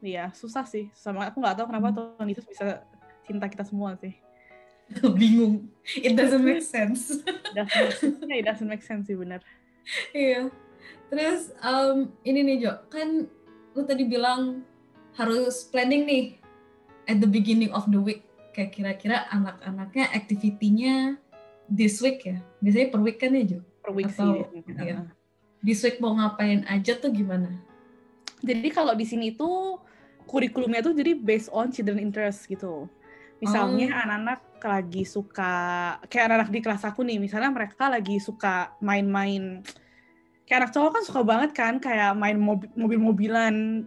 Iya, 0.00 0.30
yeah, 0.30 0.38
susah 0.38 0.62
sih. 0.70 0.86
Sama 0.94 1.26
aku 1.26 1.42
nggak 1.42 1.58
tahu 1.58 1.66
kenapa 1.66 1.90
hmm. 1.90 1.96
Tuhan 1.98 2.26
Yesus 2.30 2.46
bisa 2.46 2.86
cinta 3.26 3.50
kita 3.50 3.66
semua 3.66 3.98
sih. 3.98 4.14
bingung. 5.18 5.70
It 5.96 6.14
doesn't 6.14 6.44
make 6.44 6.62
sense. 6.62 7.22
ya 7.56 7.66
it 8.30 8.46
doesn't 8.46 8.68
make 8.70 8.84
sense 8.84 9.10
sih 9.10 9.18
benar 9.18 9.42
iya. 10.14 10.50
Terus 11.10 11.50
um, 11.60 12.14
ini 12.22 12.46
nih 12.46 12.56
Jo. 12.62 12.72
Kan 12.88 13.26
lu 13.74 13.82
tadi 13.82 14.06
bilang 14.06 14.62
harus 15.18 15.66
planning 15.68 16.06
nih 16.06 16.24
at 17.10 17.18
the 17.18 17.26
beginning 17.26 17.74
of 17.74 17.86
the 17.90 17.98
week. 17.98 18.22
Kayak 18.54 18.74
kira-kira 18.74 19.26
anak-anaknya 19.30 20.10
activity-nya 20.14 21.18
this 21.66 21.98
week 21.98 22.22
ya? 22.26 22.38
Biasanya 22.62 22.88
per 22.94 23.00
week 23.02 23.18
kan 23.18 23.34
ya 23.34 23.58
Jo? 23.58 23.60
Per 23.82 23.92
week 23.94 24.10
Atau, 24.14 24.46
sih 24.46 24.62
ya. 24.86 25.06
this 25.62 25.82
week 25.82 25.98
mau 25.98 26.14
ngapain 26.14 26.62
aja 26.70 26.94
tuh 26.98 27.10
gimana? 27.10 27.50
Jadi 28.40 28.68
kalau 28.72 28.94
di 28.94 29.04
sini 29.04 29.34
tuh 29.34 29.82
kurikulumnya 30.30 30.80
tuh 30.80 30.94
jadi 30.94 31.18
based 31.18 31.50
on 31.50 31.74
children 31.74 31.98
interest 31.98 32.46
gitu. 32.46 32.86
Misalnya 33.42 33.90
oh. 33.90 34.38
Lagi 34.64 35.02
suka 35.08 35.52
kayak 36.08 36.24
anak-anak 36.28 36.50
di 36.52 36.60
kelas 36.60 36.82
aku 36.84 37.00
nih, 37.06 37.18
misalnya 37.22 37.50
mereka 37.52 37.88
lagi 37.88 38.20
suka 38.20 38.74
main-main. 38.84 39.64
Kayak 40.44 40.58
anak 40.66 40.72
cowok 40.74 40.90
kan 40.98 41.02
suka 41.06 41.20
banget 41.22 41.50
kan 41.54 41.74
kayak 41.78 42.12
main 42.18 42.36
mobil-mobilan 42.74 43.86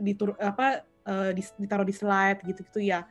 ditur 0.00 0.38
apa 0.38 0.86
uh, 1.04 1.30
ditaruh 1.34 1.84
di 1.84 1.94
slide 1.94 2.40
gitu-gitu 2.46 2.80
ya. 2.80 3.04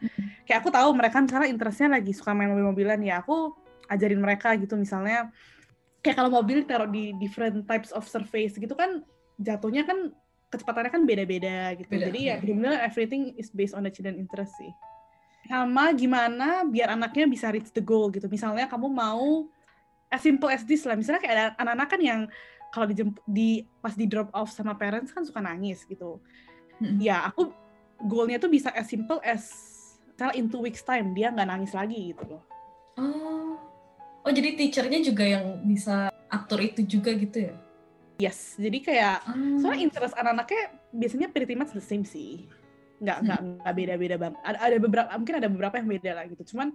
Kayak 0.47 0.63
aku 0.63 0.69
tahu 0.71 0.89
mereka 0.95 1.21
misalnya 1.21 1.49
interestnya 1.51 1.99
lagi 1.99 2.15
suka 2.15 2.31
main 2.31 2.49
mobil-mobilan 2.49 2.99
ya, 3.03 3.21
aku 3.21 3.53
ajarin 3.91 4.17
mereka 4.17 4.57
gitu 4.57 4.73
misalnya 4.73 5.29
kayak 6.01 6.17
kalau 6.17 6.33
mobil 6.33 6.65
taruh 6.65 6.89
di 6.89 7.13
different 7.21 7.65
types 7.69 7.93
of 7.93 8.05
surface 8.05 8.57
gitu 8.57 8.73
kan 8.73 9.05
jatuhnya 9.37 9.85
kan 9.85 10.13
kecepatannya 10.49 10.91
kan 10.93 11.03
beda-beda 11.03 11.73
gitu. 11.77 11.89
Beda, 11.89 12.07
Jadi 12.09 12.19
ya 12.29 12.35
benar-benar 12.41 12.81
everything 12.85 13.33
is 13.37 13.53
based 13.53 13.77
on 13.77 13.85
the 13.85 13.91
children 13.91 14.17
interest 14.17 14.53
sih 14.57 14.71
sama 15.45 15.93
gimana 15.93 16.65
biar 16.65 16.97
anaknya 16.97 17.29
bisa 17.29 17.53
reach 17.53 17.69
the 17.71 17.83
goal 17.83 18.09
gitu. 18.09 18.25
Misalnya 18.25 18.65
kamu 18.65 18.89
mau 18.89 19.45
as 20.09 20.21
simple 20.21 20.49
as 20.49 20.65
this 20.65 20.85
lah. 20.85 20.97
Misalnya 20.97 21.21
kayak 21.21 21.35
ada 21.35 21.45
anak-anak 21.61 21.87
kan 21.89 22.01
yang 22.01 22.21
kalau 22.73 22.85
di, 22.89 22.95
di 23.29 23.49
pas 23.79 23.93
di 23.95 24.09
drop 24.09 24.33
off 24.33 24.51
sama 24.51 24.75
parents 24.75 25.13
kan 25.13 25.23
suka 25.23 25.39
nangis 25.39 25.85
gitu. 25.85 26.19
Hmm. 26.81 26.97
Ya 26.99 27.23
aku 27.29 27.53
goalnya 28.03 28.41
tuh 28.41 28.51
bisa 28.51 28.73
as 28.75 28.89
simple 28.89 29.21
as 29.23 29.47
misalnya 30.11 30.35
in 30.35 30.45
two 30.51 30.59
weeks 30.59 30.83
time 30.83 31.15
dia 31.15 31.31
nggak 31.31 31.47
nangis 31.47 31.71
lagi 31.71 32.11
gitu 32.11 32.23
loh. 32.35 32.43
Oh, 32.95 33.59
oh 34.23 34.31
jadi 34.31 34.55
teachernya 34.55 35.03
juga 35.03 35.23
yang 35.27 35.63
bisa 35.67 36.11
atur 36.31 36.59
itu 36.63 36.83
juga 36.83 37.11
gitu 37.15 37.51
ya? 37.51 37.55
Yes, 38.15 38.55
jadi 38.55 38.79
kayak 38.79 39.17
oh. 39.27 39.59
soalnya 39.59 39.91
interest 39.91 40.15
anak-anaknya 40.15 40.63
biasanya 40.95 41.27
pretty 41.27 41.55
much 41.59 41.75
the 41.75 41.83
same 41.83 42.07
sih 42.07 42.47
nggak 43.05 43.17
nggak 43.21 43.39
hmm. 43.41 43.55
nggak 43.61 43.75
beda-beda 43.77 44.15
bang. 44.17 44.33
Ada, 44.41 44.57
ada 44.57 44.77
beberapa 44.81 45.09
mungkin 45.15 45.35
ada 45.37 45.47
beberapa 45.49 45.75
yang 45.77 45.89
beda 45.89 46.11
lah 46.17 46.25
gitu. 46.25 46.43
Cuman 46.53 46.73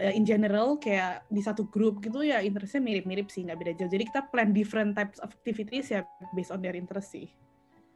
uh, 0.00 0.12
in 0.16 0.24
general 0.24 0.80
kayak 0.80 1.28
di 1.28 1.42
satu 1.44 1.68
grup 1.68 2.00
gitu 2.00 2.24
ya 2.24 2.40
interestnya 2.40 2.80
mirip-mirip 2.80 3.28
sih 3.28 3.44
nggak 3.44 3.58
beda 3.60 3.72
jauh. 3.76 3.90
Jadi 3.92 4.04
kita 4.08 4.20
plan 4.32 4.50
different 4.50 4.96
types 4.96 5.20
of 5.20 5.28
activities 5.30 5.92
ya 5.92 6.00
based 6.32 6.50
on 6.50 6.64
their 6.64 6.74
interest 6.74 7.12
sih. 7.12 7.28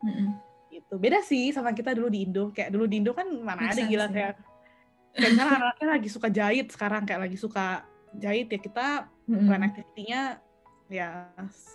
Hmm. 0.04 0.36
gitu. 0.68 1.00
Beda 1.00 1.24
sih 1.24 1.56
sama 1.56 1.72
kita 1.72 1.96
dulu 1.96 2.12
di 2.12 2.28
Indo. 2.28 2.52
Kayak 2.52 2.76
dulu 2.76 2.84
di 2.84 3.00
Indo 3.00 3.16
kan 3.16 3.26
mana 3.32 3.72
ada 3.72 3.82
gila 3.82 4.06
kayak 4.12 4.36
kayak 5.16 5.32
anaknya 5.40 5.86
lagi 5.96 6.08
suka 6.12 6.28
jahit 6.28 6.68
sekarang 6.68 7.08
kayak 7.08 7.24
lagi 7.24 7.38
suka 7.40 7.88
jahit 8.12 8.52
ya 8.52 8.60
kita 8.60 9.08
hmm. 9.24 9.48
plan 9.48 9.64
activity-nya 9.64 10.20
ya 10.86 11.26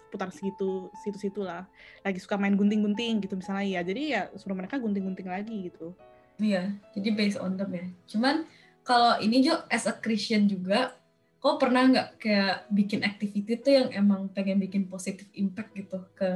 putar 0.07 0.31
segitu 0.31 0.87
situ-situ 1.03 1.43
lah 1.43 1.67
lagi 1.99 2.19
suka 2.23 2.39
main 2.39 2.55
gunting-gunting 2.55 3.23
gitu 3.23 3.35
misalnya 3.35 3.67
ya. 3.67 3.81
Jadi 3.83 4.01
ya 4.15 4.21
suruh 4.39 4.55
mereka 4.55 4.79
gunting-gunting 4.79 5.27
lagi 5.27 5.71
gitu. 5.71 5.95
Iya 6.39 6.71
jadi 6.95 7.09
based 7.13 7.39
on 7.39 7.59
them 7.59 7.71
ya. 7.75 7.85
Cuman 8.07 8.47
kalau 8.87 9.19
ini 9.19 9.45
Jo 9.45 9.61
as 9.67 9.85
a 9.85 9.93
Christian 9.93 10.47
juga 10.47 10.95
kok 11.41 11.57
pernah 11.57 11.89
nggak 11.89 12.09
kayak 12.21 12.57
bikin 12.69 13.01
activity 13.01 13.57
tuh 13.57 13.73
yang 13.73 13.89
emang 13.93 14.29
pengen 14.29 14.61
bikin 14.61 14.85
positive 14.85 15.27
impact 15.33 15.73
gitu 15.73 15.97
ke 16.13 16.29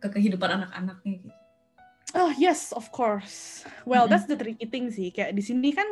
ke 0.00 0.06
kehidupan 0.10 0.60
anak-anaknya 0.60 1.12
gitu? 1.22 1.30
Oh 2.16 2.32
yes 2.34 2.74
of 2.74 2.88
course. 2.90 3.62
Well 3.86 4.04
mm 4.04 4.10
-hmm. 4.10 4.10
that's 4.10 4.26
the 4.26 4.36
tricky 4.36 4.66
thing 4.66 4.90
sih. 4.90 5.14
Kayak 5.14 5.36
di 5.36 5.42
sini 5.44 5.70
kan 5.70 5.86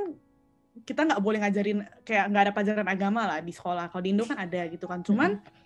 kita 0.82 1.06
nggak 1.06 1.22
boleh 1.22 1.38
ngajarin 1.38 1.86
kayak 2.02 2.26
nggak 2.34 2.42
ada 2.50 2.52
pelajaran 2.52 2.88
agama 2.90 3.22
lah 3.30 3.38
di 3.38 3.54
sekolah. 3.54 3.86
Kalau 3.92 4.02
di 4.02 4.10
Indo 4.10 4.26
kan 4.26 4.42
ada 4.42 4.66
gitu 4.66 4.90
kan. 4.90 5.06
Cuman 5.06 5.38
mm 5.38 5.40
-hmm 5.40 5.63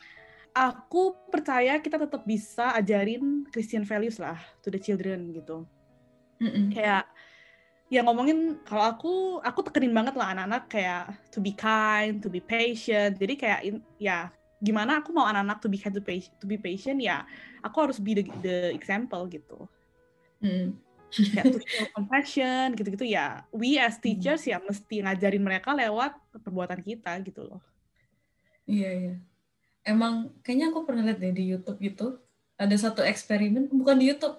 aku 0.59 1.15
percaya 1.31 1.79
kita 1.79 2.03
tetap 2.03 2.27
bisa 2.27 2.75
ajarin 2.75 3.47
Christian 3.55 3.87
values 3.87 4.19
lah 4.19 4.35
to 4.59 4.75
the 4.75 4.81
children 4.83 5.31
gitu. 5.31 5.63
Mm-mm. 6.43 6.75
Kayak 6.75 7.07
ya 7.87 8.03
ngomongin 8.03 8.59
kalau 8.67 8.85
aku 8.91 9.15
aku 9.39 9.61
tekenin 9.63 9.95
banget 9.95 10.19
lah 10.19 10.35
anak-anak 10.35 10.67
kayak 10.67 11.15
to 11.31 11.39
be 11.39 11.55
kind, 11.55 12.19
to 12.19 12.27
be 12.27 12.43
patient. 12.43 13.15
Jadi 13.15 13.35
kayak 13.39 13.61
in, 13.63 13.79
ya 14.03 14.35
gimana 14.59 14.99
aku 14.99 15.15
mau 15.15 15.31
anak-anak 15.31 15.63
to 15.63 15.71
be 15.71 15.79
kind 15.79 15.95
to, 15.95 16.03
patient, 16.03 16.35
to 16.43 16.51
be 16.51 16.59
patient 16.59 16.99
ya 16.99 17.23
aku 17.63 17.87
harus 17.87 18.03
be 18.03 18.19
the, 18.19 18.25
the 18.43 18.75
example 18.75 19.23
gitu. 19.31 19.71
Mm. 20.43 20.75
kayak 21.09 21.57
to 21.57 21.59
show 21.65 21.87
compassion 21.95 22.75
gitu-gitu 22.75 23.07
ya. 23.07 23.47
We 23.55 23.79
as 23.79 24.03
teachers 24.03 24.43
mm. 24.45 24.51
ya 24.51 24.59
mesti 24.59 24.97
ngajarin 25.07 25.41
mereka 25.41 25.71
lewat 25.71 26.19
perbuatan 26.43 26.83
kita 26.83 27.15
gitu 27.23 27.47
loh. 27.47 27.63
Iya 28.69 28.91
iya 28.93 29.15
emang 29.89 30.31
kayaknya 30.45 30.69
aku 30.69 30.85
pernah 30.85 31.03
lihat 31.09 31.19
deh 31.19 31.33
di 31.33 31.49
YouTube 31.57 31.81
gitu 31.81 32.21
ada 32.61 32.77
satu 32.77 33.01
eksperimen 33.01 33.73
bukan 33.73 33.97
di 33.97 34.13
YouTube 34.13 34.37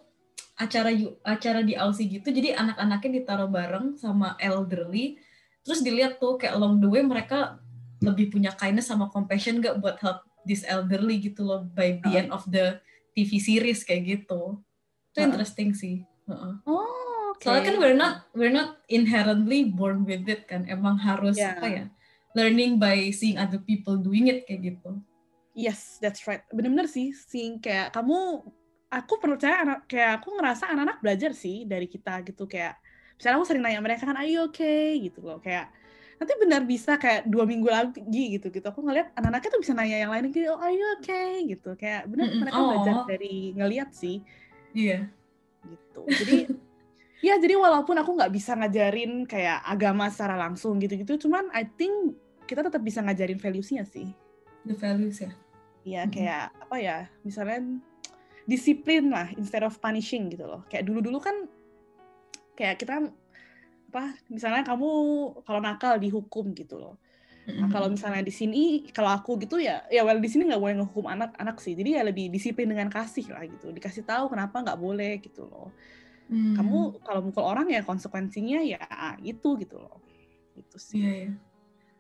acara 0.60 0.94
acara 1.26 1.66
di 1.66 1.74
Aussie 1.74 2.06
gitu 2.06 2.30
jadi 2.30 2.54
anak-anaknya 2.54 3.24
ditaruh 3.24 3.50
bareng 3.50 3.98
sama 3.98 4.38
elderly 4.38 5.18
terus 5.66 5.82
dilihat 5.82 6.22
tuh 6.22 6.38
kayak 6.38 6.54
along 6.54 6.78
the 6.78 6.88
way 6.88 7.02
mereka 7.02 7.58
lebih 8.00 8.32
punya 8.32 8.54
kindness 8.54 8.88
sama 8.88 9.10
compassion 9.10 9.60
gak 9.60 9.82
buat 9.82 9.98
help 10.00 10.22
this 10.46 10.64
elderly 10.70 11.20
gitu 11.20 11.44
loh 11.44 11.66
by 11.74 12.00
the 12.06 12.12
end 12.14 12.30
of 12.30 12.46
the 12.48 12.78
TV 13.18 13.42
series 13.42 13.82
kayak 13.82 14.06
gitu 14.20 14.62
itu 15.12 15.18
interesting 15.20 15.74
sih 15.74 16.06
uh 16.30 16.32
-uh. 16.32 16.54
oh 16.70 17.10
oke. 17.40 17.48
Soalnya 17.48 17.64
kan 17.72 17.76
we're 17.80 17.96
not 17.96 18.14
we're 18.36 18.54
not 18.54 18.76
inherently 18.92 19.64
born 19.64 20.04
with 20.04 20.28
it 20.28 20.44
kan. 20.44 20.68
Emang 20.68 21.00
harus 21.00 21.40
Yeah. 21.40 21.56
apa 21.56 21.68
ya? 21.72 21.86
Learning 22.36 22.78
by 22.78 23.10
seeing 23.16 23.40
other 23.40 23.64
people 23.64 23.96
doing 23.96 24.28
it 24.28 24.44
kayak 24.44 24.76
gitu. 24.76 25.00
Yes, 25.60 26.00
that's 26.00 26.24
right. 26.24 26.48
Bener-bener 26.56 26.88
sih, 26.88 27.12
sih 27.12 27.60
kayak 27.60 27.92
kamu, 27.92 28.48
aku 28.88 29.14
percaya 29.20 29.68
anak, 29.68 29.92
kayak 29.92 30.24
aku 30.24 30.40
ngerasa 30.40 30.72
anak-anak 30.72 31.04
belajar 31.04 31.36
sih 31.36 31.68
dari 31.68 31.92
kita 31.92 32.24
gitu 32.24 32.48
kayak, 32.48 32.80
misalnya 33.20 33.36
aku 33.44 33.48
sering 33.52 33.64
nanya 33.68 33.84
mereka 33.84 34.08
kan, 34.08 34.16
are 34.16 34.24
you 34.24 34.40
okay? 34.48 34.96
gitu 35.04 35.20
loh, 35.20 35.44
kayak 35.44 35.68
nanti 36.16 36.32
benar 36.40 36.64
bisa 36.64 36.96
kayak 36.96 37.28
dua 37.28 37.44
minggu 37.44 37.68
lagi 37.68 38.40
gitu 38.40 38.48
gitu. 38.52 38.64
Aku 38.72 38.80
ngeliat 38.84 39.12
anak-anaknya 39.20 39.50
tuh 39.52 39.62
bisa 39.64 39.74
nanya 39.76 39.98
yang 40.00 40.12
lain 40.16 40.32
gitu, 40.32 40.48
oh, 40.48 40.60
are 40.64 40.72
you 40.72 40.88
okay? 41.00 41.44
gitu. 41.44 41.76
Kayak 41.76 42.08
bener 42.08 42.32
Mm-mm. 42.32 42.40
mereka 42.40 42.60
belajar 42.64 42.96
Oh. 42.96 43.06
dari 43.08 43.52
ngeliat 43.56 43.90
sih 43.92 44.24
Iya. 44.72 45.12
gitu. 45.68 46.08
Jadi 46.08 46.38
ya 47.28 47.36
jadi 47.36 47.60
walaupun 47.60 48.00
aku 48.00 48.16
nggak 48.16 48.32
bisa 48.32 48.56
ngajarin 48.56 49.28
kayak 49.28 49.60
agama 49.68 50.08
secara 50.08 50.40
langsung 50.40 50.80
gitu-gitu, 50.80 51.28
cuman 51.28 51.52
I 51.52 51.68
think 51.68 52.16
kita 52.48 52.64
tetap 52.64 52.80
bisa 52.80 53.04
ngajarin 53.04 53.40
values-nya 53.40 53.84
sih. 53.84 54.08
The 54.68 54.76
values 54.76 55.24
ya. 55.24 55.32
Iya 55.90 56.06
Mhm. 56.06 56.14
kayak 56.14 56.46
apa 56.70 56.76
ya 56.78 56.98
misalnya 57.26 57.60
disiplin 58.46 59.10
lah 59.10 59.26
instead 59.34 59.66
of 59.66 59.74
punishing 59.82 60.30
gitu 60.30 60.46
loh 60.46 60.62
kayak 60.70 60.86
dulu-dulu 60.86 61.18
kan 61.18 61.50
kayak 62.54 62.78
kita 62.78 63.10
apa 63.90 64.04
misalnya 64.30 64.62
kamu 64.62 64.90
kalau 65.42 65.58
nakal 65.58 65.98
dihukum 65.98 66.54
gitu 66.54 66.78
loh 66.78 66.96
nah 67.50 67.66
kalau 67.66 67.90
misalnya 67.90 68.22
di 68.22 68.30
sini 68.30 68.86
kalau 68.94 69.10
aku 69.10 69.42
gitu 69.42 69.58
ya 69.58 69.82
ya 69.90 70.06
well 70.06 70.22
di 70.22 70.30
sini 70.30 70.46
nggak 70.46 70.62
boleh 70.62 70.76
ngehukum 70.78 71.10
anak-anak 71.10 71.58
sih 71.58 71.74
jadi 71.74 72.00
ya 72.00 72.02
lebih 72.06 72.30
disiplin 72.30 72.70
dengan 72.70 72.88
kasih 72.94 73.26
lah 73.34 73.42
gitu 73.50 73.74
dikasih 73.74 74.06
tahu 74.06 74.30
kenapa 74.30 74.62
nggak 74.62 74.78
boleh 74.80 75.18
gitu 75.20 75.50
loh 75.50 75.74
Hmm. 76.30 76.54
kamu 76.54 77.02
kalau 77.02 77.26
mukul 77.26 77.42
orang 77.42 77.74
ya 77.74 77.82
konsekuensinya 77.82 78.62
ya 78.62 78.78
itu 79.26 79.58
gitu 79.58 79.82
loh 79.82 79.98
itu 80.54 80.78
sih 80.78 81.02
Iya 81.02 81.12
ya. 81.26 81.32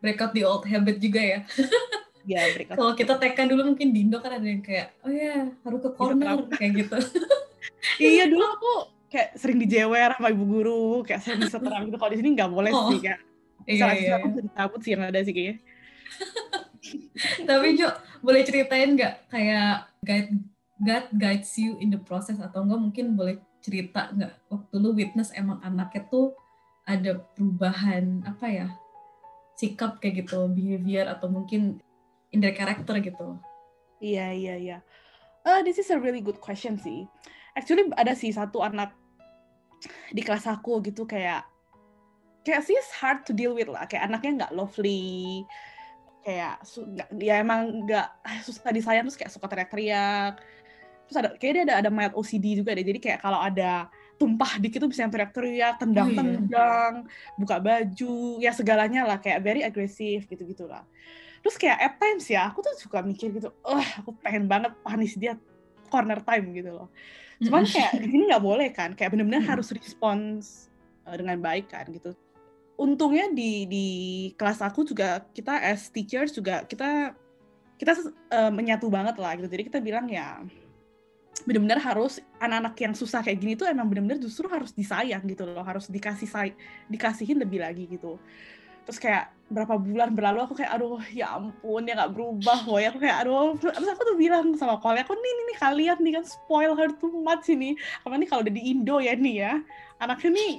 Break 0.06 0.22
out 0.22 0.32
the 0.38 0.46
old 0.46 0.64
habit 0.70 1.02
juga 1.02 1.18
ya. 1.18 1.40
ya 2.24 2.42
break. 2.52 2.74
Kalau 2.74 2.94
kita 2.94 3.16
tekan 3.16 3.48
dulu 3.48 3.72
mungkin 3.72 3.92
di 3.92 4.04
Indo 4.04 4.20
kan 4.20 4.36
ada 4.36 4.44
yang 4.44 4.60
kayak, 4.60 4.96
oh 5.04 5.12
ya 5.12 5.48
harus 5.64 5.80
ke 5.80 5.90
corner 5.94 6.44
kayak 6.52 6.72
gitu. 6.84 6.96
iya 8.02 8.28
dulu 8.28 8.44
aku 8.44 8.72
kayak 9.08 9.36
sering 9.36 9.58
dijewer 9.58 10.14
sama 10.14 10.30
ibu 10.30 10.46
guru 10.46 11.02
kayak 11.02 11.22
sering 11.24 11.42
diseterang 11.42 11.90
gitu 11.90 11.98
kalau 11.98 12.12
di 12.14 12.20
sini 12.20 12.30
nggak 12.38 12.52
boleh 12.52 12.72
Oh. 12.72 12.90
sih 12.92 13.00
kayak 13.02 13.20
Iya 13.70 13.86
Salah 13.86 13.96
iya. 13.96 14.14
aku 14.18 14.26
bisa 14.34 14.42
dicabut 14.50 14.80
sih 14.82 14.92
yang 14.96 15.04
ada 15.06 15.20
sih 15.22 15.34
kayaknya. 15.36 15.56
Tapi 17.50 17.68
Jo, 17.76 17.90
boleh 18.20 18.42
ceritain 18.42 18.90
nggak 18.96 19.14
kayak 19.30 19.72
guide 20.02 20.32
God 20.80 21.06
guides 21.14 21.52
you 21.60 21.76
in 21.78 21.92
the 21.92 22.00
process 22.00 22.40
atau 22.40 22.64
enggak 22.64 22.80
mungkin 22.80 23.06
boleh 23.14 23.36
cerita 23.60 24.10
nggak 24.10 24.48
waktu 24.48 24.76
lu 24.80 24.96
witness 24.96 25.36
emang 25.36 25.60
anaknya 25.60 26.08
tuh 26.08 26.32
ada 26.88 27.20
perubahan 27.36 28.24
apa 28.24 28.46
ya 28.48 28.68
sikap 29.54 30.00
kayak 30.00 30.24
gitu 30.26 30.48
behavior 30.48 31.06
atau 31.06 31.28
mungkin 31.28 31.84
in 32.32 32.40
their 32.42 32.54
character 32.54 32.96
gitu. 33.02 33.38
Iya, 34.00 34.32
iya, 34.32 34.56
iya. 34.56 34.78
Eh, 35.44 35.60
this 35.66 35.80
is 35.80 35.90
a 35.92 35.98
really 36.00 36.22
good 36.24 36.40
question 36.40 36.78
sih. 36.80 37.08
Actually 37.58 37.90
ada 37.98 38.14
sih 38.16 38.32
satu 38.32 38.64
anak 38.64 38.94
di 40.12 40.22
kelas 40.22 40.46
aku 40.48 40.84
gitu 40.84 41.08
kayak 41.08 41.48
kayak 42.44 42.64
sih 42.64 42.76
hard 43.02 43.26
to 43.28 43.32
deal 43.36 43.56
with 43.56 43.68
lah. 43.68 43.88
Kayak 43.90 44.12
anaknya 44.12 44.46
nggak 44.46 44.56
lovely, 44.56 45.44
kayak 46.24 46.62
su- 46.64 46.88
nggak 46.88 47.10
ya 47.20 47.42
emang 47.42 47.88
nggak 47.88 48.08
susah 48.48 48.72
disayang 48.72 49.06
terus 49.10 49.20
kayak 49.20 49.34
suka 49.34 49.48
teriak-teriak. 49.50 50.40
Terus 51.10 51.18
ada 51.18 51.30
kayak 51.42 51.54
dia 51.58 51.64
ada 51.66 51.76
ada 51.82 51.90
mild 51.90 52.14
OCD 52.14 52.62
juga 52.62 52.78
deh. 52.78 52.86
Jadi 52.86 53.00
kayak 53.02 53.20
kalau 53.20 53.42
ada 53.42 53.90
tumpah 54.20 54.60
dikit 54.60 54.84
tuh 54.84 54.92
bisa 54.92 55.08
yang 55.08 55.14
teriak-teriak, 55.16 55.80
tendang-tendang, 55.80 57.08
buka 57.40 57.56
baju, 57.58 58.38
ya 58.44 58.52
segalanya 58.52 59.08
lah 59.08 59.18
kayak 59.18 59.40
very 59.40 59.64
agresif 59.64 60.28
gitu-gitu 60.28 60.68
lah. 60.68 60.84
Terus 61.40 61.56
kayak 61.56 61.78
at 61.80 61.94
times 61.98 62.26
ya, 62.28 62.52
aku 62.52 62.60
tuh 62.64 62.76
suka 62.76 63.00
mikir 63.00 63.32
gitu, 63.32 63.50
oh 63.64 63.86
aku 64.00 64.12
pengen 64.20 64.46
banget 64.46 64.76
punish 64.84 65.16
dia 65.16 65.40
corner 65.88 66.22
time 66.22 66.52
gitu 66.54 66.70
loh. 66.76 66.88
Cuman 67.40 67.64
kayak 67.64 67.96
di 67.98 68.08
sini 68.12 68.24
nggak 68.28 68.44
boleh 68.44 68.70
kan, 68.76 68.94
kayak 68.94 69.16
bener-bener 69.16 69.42
Mm-mm. 69.42 69.52
harus 69.56 69.72
respons 69.72 70.68
uh, 71.08 71.16
dengan 71.16 71.40
baik 71.40 71.72
kan 71.72 71.88
gitu. 71.88 72.12
Untungnya 72.76 73.32
di 73.32 73.68
di 73.68 73.88
kelas 74.36 74.60
aku 74.64 74.84
juga 74.84 75.24
kita 75.32 75.56
as 75.64 75.88
teachers 75.88 76.32
juga 76.36 76.64
kita 76.68 77.16
kita 77.80 77.92
uh, 78.36 78.52
menyatu 78.52 78.92
banget 78.92 79.16
lah 79.16 79.40
gitu. 79.40 79.48
Jadi 79.48 79.64
kita 79.72 79.80
bilang 79.80 80.12
ya 80.12 80.44
benar-benar 81.48 81.80
harus 81.80 82.20
anak-anak 82.44 82.76
yang 82.84 82.92
susah 82.92 83.24
kayak 83.24 83.40
gini 83.40 83.56
tuh 83.56 83.64
emang 83.72 83.88
benar-benar 83.88 84.20
justru 84.20 84.52
harus 84.52 84.76
disayang 84.76 85.24
gitu 85.24 85.48
loh, 85.48 85.64
harus 85.64 85.88
dikasih 85.88 86.28
say 86.28 86.52
dikasihin 86.92 87.40
lebih 87.40 87.64
lagi 87.64 87.88
gitu. 87.88 88.20
Terus 88.90 88.98
kayak 89.06 89.38
berapa 89.54 89.78
bulan 89.78 90.14
berlalu 90.18 90.46
aku 90.46 90.54
kayak 90.62 90.78
aduh 90.78 90.98
ya 91.14 91.38
ampun 91.38 91.82
dia 91.82 91.98
nggak 91.98 92.14
berubah 92.14 92.66
woy 92.66 92.90
aku 92.90 92.98
kayak 92.98 93.22
aduh. 93.22 93.54
Terus 93.62 93.86
aku 93.86 94.02
tuh 94.02 94.18
bilang 94.18 94.58
sama 94.58 94.82
kolnya 94.82 95.06
aku 95.06 95.14
nih 95.14 95.22
nih, 95.30 95.46
nih 95.54 95.58
kalian 95.62 95.98
nih 96.02 96.14
kan 96.18 96.26
spoil 96.26 96.74
her 96.74 96.90
too 96.98 97.14
much 97.22 97.54
ini. 97.54 97.78
Apa 98.02 98.18
nih 98.18 98.26
kalau 98.26 98.42
udah 98.42 98.50
di 98.50 98.74
Indo 98.74 98.98
ya 98.98 99.14
nih 99.14 99.36
ya 99.46 99.54
anaknya 100.02 100.42
nih 100.42 100.54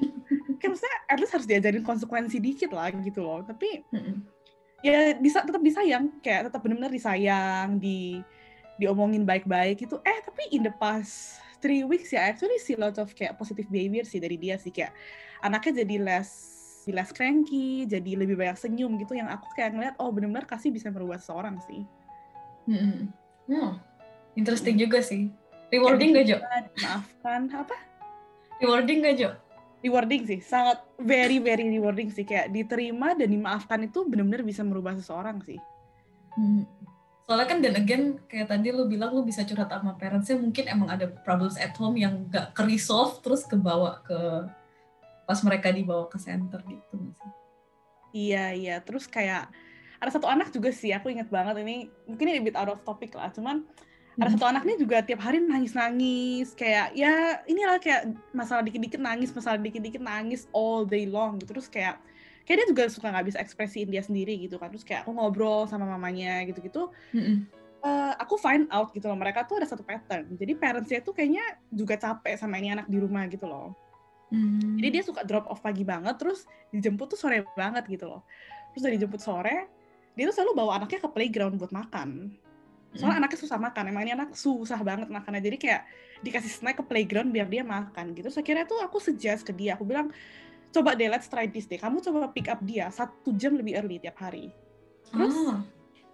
kan 0.62 0.70
maksudnya 0.70 0.94
at 1.10 1.18
least 1.18 1.34
harus 1.34 1.48
diajarin 1.50 1.82
konsekuensi 1.82 2.38
dikit 2.38 2.70
lah 2.70 2.94
gitu 2.94 3.18
loh. 3.18 3.42
Tapi 3.42 3.82
Mm-mm. 3.90 4.22
ya 4.86 5.18
bisa 5.18 5.42
tetap 5.42 5.58
disayang 5.58 6.14
kayak 6.22 6.54
tetap 6.54 6.62
benar-benar 6.62 6.94
disayang 6.94 7.82
di 7.82 8.22
diomongin 8.78 9.26
baik-baik 9.26 9.90
itu 9.90 9.98
eh 10.06 10.22
tapi 10.22 10.54
in 10.54 10.62
the 10.62 10.70
past 10.78 11.42
three 11.58 11.82
weeks 11.82 12.14
ya 12.14 12.30
actually 12.30 12.62
see 12.62 12.78
lot 12.78 12.94
of 13.02 13.10
kayak 13.10 13.34
positive 13.34 13.66
behavior 13.66 14.06
sih 14.06 14.22
dari 14.22 14.38
dia 14.38 14.54
sih. 14.54 14.70
Kayak 14.70 14.94
anaknya 15.42 15.82
jadi 15.82 15.96
less 15.98 16.59
less 16.88 17.12
cranky 17.12 17.84
jadi 17.84 18.16
lebih 18.16 18.40
banyak 18.40 18.56
senyum 18.56 18.96
gitu 18.96 19.12
yang 19.12 19.28
aku 19.28 19.44
kayak 19.52 19.76
ngeliat 19.76 19.94
oh 20.00 20.08
benar-benar 20.08 20.48
kasih 20.48 20.72
bisa 20.72 20.88
merubah 20.88 21.20
seseorang 21.20 21.60
sih 21.68 21.84
Mm-mm. 22.64 23.12
Oh, 23.50 23.74
interesting 24.38 24.78
juga 24.78 25.02
sih. 25.02 25.28
Rewarding 25.68 26.14
gak 26.16 26.26
Jo? 26.28 26.38
maafkan 26.80 27.50
apa 27.52 27.76
Rewarding 28.62 29.04
gak 29.04 29.16
Jo? 29.20 29.30
rewarding 29.80 30.28
sih 30.28 30.40
sangat 30.44 30.76
very 31.00 31.40
very 31.40 31.64
rewarding 31.72 32.12
sih 32.12 32.24
kayak 32.24 32.52
diterima 32.52 33.16
dan 33.16 33.32
dimaafkan 33.32 33.80
itu 33.80 34.04
benar-benar 34.04 34.44
bisa 34.44 34.60
merubah 34.64 34.96
seseorang 34.96 35.40
sih 35.44 35.60
Hmm. 36.30 36.62
Soalnya 37.26 37.46
kan 37.50 37.58
dan 37.58 37.74
again 37.74 38.04
kayak 38.30 38.54
tadi 38.54 38.70
lu 38.70 38.86
bilang 38.86 39.10
lu 39.10 39.26
bisa 39.26 39.42
curhat 39.42 39.66
sama 39.66 39.98
parentsnya 39.98 40.38
mungkin 40.38 40.70
emang 40.70 40.94
ada 40.94 41.10
problems 41.26 41.58
at 41.58 41.74
home 41.74 41.98
yang 41.98 42.26
gak 42.30 42.54
ke 42.54 42.62
resolve 42.62 43.18
terus 43.18 43.42
kebawa 43.50 43.98
ke 44.06 44.46
pas 45.30 45.38
mereka 45.46 45.70
dibawa 45.70 46.10
ke 46.10 46.18
center 46.18 46.58
gitu 46.66 46.98
sih? 47.14 47.30
Iya 48.10 48.50
iya. 48.50 48.76
Terus 48.82 49.06
kayak 49.06 49.46
ada 50.02 50.10
satu 50.10 50.26
anak 50.26 50.50
juga 50.50 50.74
sih 50.74 50.90
aku 50.90 51.14
ingat 51.14 51.30
banget. 51.30 51.62
Ini 51.62 51.86
mungkin 52.10 52.26
ini 52.26 52.42
a 52.42 52.46
bit 52.50 52.58
out 52.58 52.66
of 52.66 52.82
topic 52.82 53.14
lah 53.14 53.30
cuman 53.30 53.62
ada 54.18 54.26
Hmm. 54.26 54.36
satu 54.36 54.46
anaknya 54.50 54.74
juga 54.74 55.06
tiap 55.06 55.22
hari 55.22 55.38
nangis 55.38 55.72
nangis 55.72 56.50
kayak 56.58 56.92
ya 56.98 57.40
inilah 57.46 57.78
kayak 57.78 58.10
masalah 58.34 58.60
dikit 58.60 58.82
dikit 58.82 59.00
nangis 59.00 59.30
masalah 59.30 59.56
dikit 59.62 59.80
dikit 59.80 60.02
nangis 60.02 60.50
all 60.50 60.82
day 60.82 61.06
long 61.06 61.38
gitu. 61.38 61.54
Terus 61.54 61.70
kayak 61.70 62.02
kayak 62.42 62.56
dia 62.58 62.66
juga 62.66 62.84
suka 62.90 63.06
nggak 63.14 63.30
bisa 63.30 63.38
ekspresiin 63.38 63.86
dia 63.86 64.02
sendiri 64.02 64.34
gitu 64.42 64.58
kan. 64.58 64.74
Terus 64.74 64.82
kayak 64.82 65.06
aku 65.06 65.14
ngobrol 65.14 65.70
sama 65.70 65.86
mamanya 65.86 66.42
gitu 66.50 66.58
gitu 66.58 66.82
Mm-mm. 67.14 67.46
eh, 67.86 68.12
aku 68.18 68.34
find 68.34 68.66
out 68.74 68.90
gitu 68.90 69.06
loh 69.06 69.14
mereka 69.14 69.46
tuh 69.46 69.62
ada 69.62 69.70
satu 69.70 69.86
pattern. 69.86 70.26
Jadi 70.34 70.58
parentsnya 70.58 71.00
tuh 71.06 71.14
kayaknya 71.14 71.46
juga 71.70 71.94
capek 71.94 72.34
sama 72.34 72.58
ini 72.58 72.74
anak 72.74 72.90
di 72.90 72.98
rumah 72.98 73.30
gitu 73.30 73.46
loh 73.46 73.78
Hmm. 74.30 74.78
jadi 74.78 74.88
dia 74.94 75.02
suka 75.02 75.26
drop 75.26 75.50
off 75.50 75.58
pagi 75.58 75.82
banget, 75.82 76.14
terus 76.14 76.46
dijemput 76.70 77.10
tuh 77.10 77.18
sore 77.18 77.42
banget 77.58 77.82
gitu 77.90 78.06
loh. 78.06 78.22
Terus 78.70 78.82
dari 78.86 78.96
jemput 79.02 79.18
sore, 79.18 79.66
dia 80.14 80.24
tuh 80.30 80.34
selalu 80.38 80.52
bawa 80.54 80.78
anaknya 80.78 81.02
ke 81.02 81.10
playground 81.10 81.58
buat 81.58 81.74
makan. 81.74 82.30
Soalnya 82.94 83.22
anaknya 83.22 83.38
susah 83.38 83.58
makan, 83.58 83.84
emang 83.90 84.02
ini 84.06 84.12
anak 84.14 84.34
susah 84.34 84.78
banget 84.82 85.10
makannya. 85.10 85.42
Jadi 85.42 85.56
kayak 85.58 85.82
dikasih 86.26 86.50
snack 86.50 86.78
ke 86.78 86.84
playground 86.86 87.30
biar 87.30 87.46
dia 87.46 87.62
makan 87.62 88.14
gitu. 88.14 88.30
Terus 88.30 88.38
akhirnya 88.38 88.66
tuh 88.66 88.78
aku 88.82 88.98
suggest 88.98 89.46
ke 89.46 89.54
dia, 89.54 89.78
aku 89.78 89.86
bilang, 89.86 90.10
coba 90.70 90.94
deh 90.94 91.10
let's 91.10 91.26
try 91.26 91.46
this 91.50 91.66
deh. 91.66 91.78
Kamu 91.78 92.02
coba 92.02 92.30
pick 92.30 92.46
up 92.50 92.62
dia 92.62 92.90
satu 92.90 93.34
jam 93.34 93.54
lebih 93.54 93.78
early 93.78 93.98
tiap 93.98 94.18
hari. 94.18 94.54
Terus 95.10 95.34
Ah. 95.34 95.62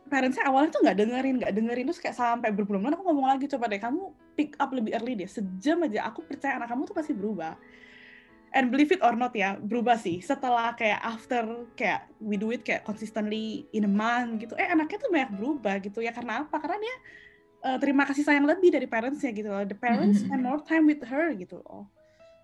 parentsnya 0.07 0.47
awalnya 0.47 0.71
tuh 0.71 0.81
nggak 0.87 0.97
dengerin, 1.03 1.35
nggak 1.43 1.53
dengerin 1.53 1.85
terus 1.91 2.01
kayak 2.01 2.17
sampai 2.17 2.55
berbulan-bulan 2.55 2.95
aku 2.95 3.05
ngomong 3.11 3.27
lagi 3.27 3.51
coba 3.51 3.67
deh 3.67 3.83
kamu 3.83 4.15
pick 4.39 4.55
up 4.63 4.71
lebih 4.71 4.95
early 4.95 5.19
deh 5.19 5.27
sejam 5.27 5.83
aja 5.83 6.07
aku 6.07 6.23
percaya 6.23 6.63
anak 6.63 6.71
kamu 6.71 6.87
tuh 6.87 6.95
pasti 6.95 7.11
berubah. 7.11 7.59
And 8.57 8.73
believe 8.73 8.89
it 8.89 9.05
or 9.05 9.13
not 9.13 9.37
ya 9.37 9.61
berubah 9.61 10.01
sih 10.01 10.25
setelah 10.25 10.73
kayak 10.73 10.97
after 11.05 11.45
kayak 11.77 12.09
we 12.17 12.41
do 12.41 12.49
it 12.49 12.65
kayak 12.65 12.89
consistently 12.89 13.69
in 13.77 13.85
a 13.85 13.93
month 13.93 14.41
gitu. 14.41 14.57
Eh 14.57 14.65
anaknya 14.65 14.97
tuh 14.97 15.13
banyak 15.13 15.31
berubah 15.37 15.77
gitu 15.85 16.01
ya 16.01 16.09
karena 16.09 16.49
apa? 16.49 16.57
Karena 16.57 16.81
dia 16.81 16.97
eh, 17.67 17.79
terima 17.83 18.09
kasih 18.09 18.25
sayang 18.25 18.49
lebih 18.49 18.73
dari 18.73 18.89
parentsnya 18.89 19.29
gitu 19.31 19.53
loh. 19.53 19.61
The 19.61 19.77
parents 19.77 20.23
Mhm. 20.23 20.25
spend 20.25 20.41
more 20.41 20.63
time 20.65 20.89
with 20.89 21.05
her 21.05 21.37
gitu 21.37 21.61
loh. 21.61 21.85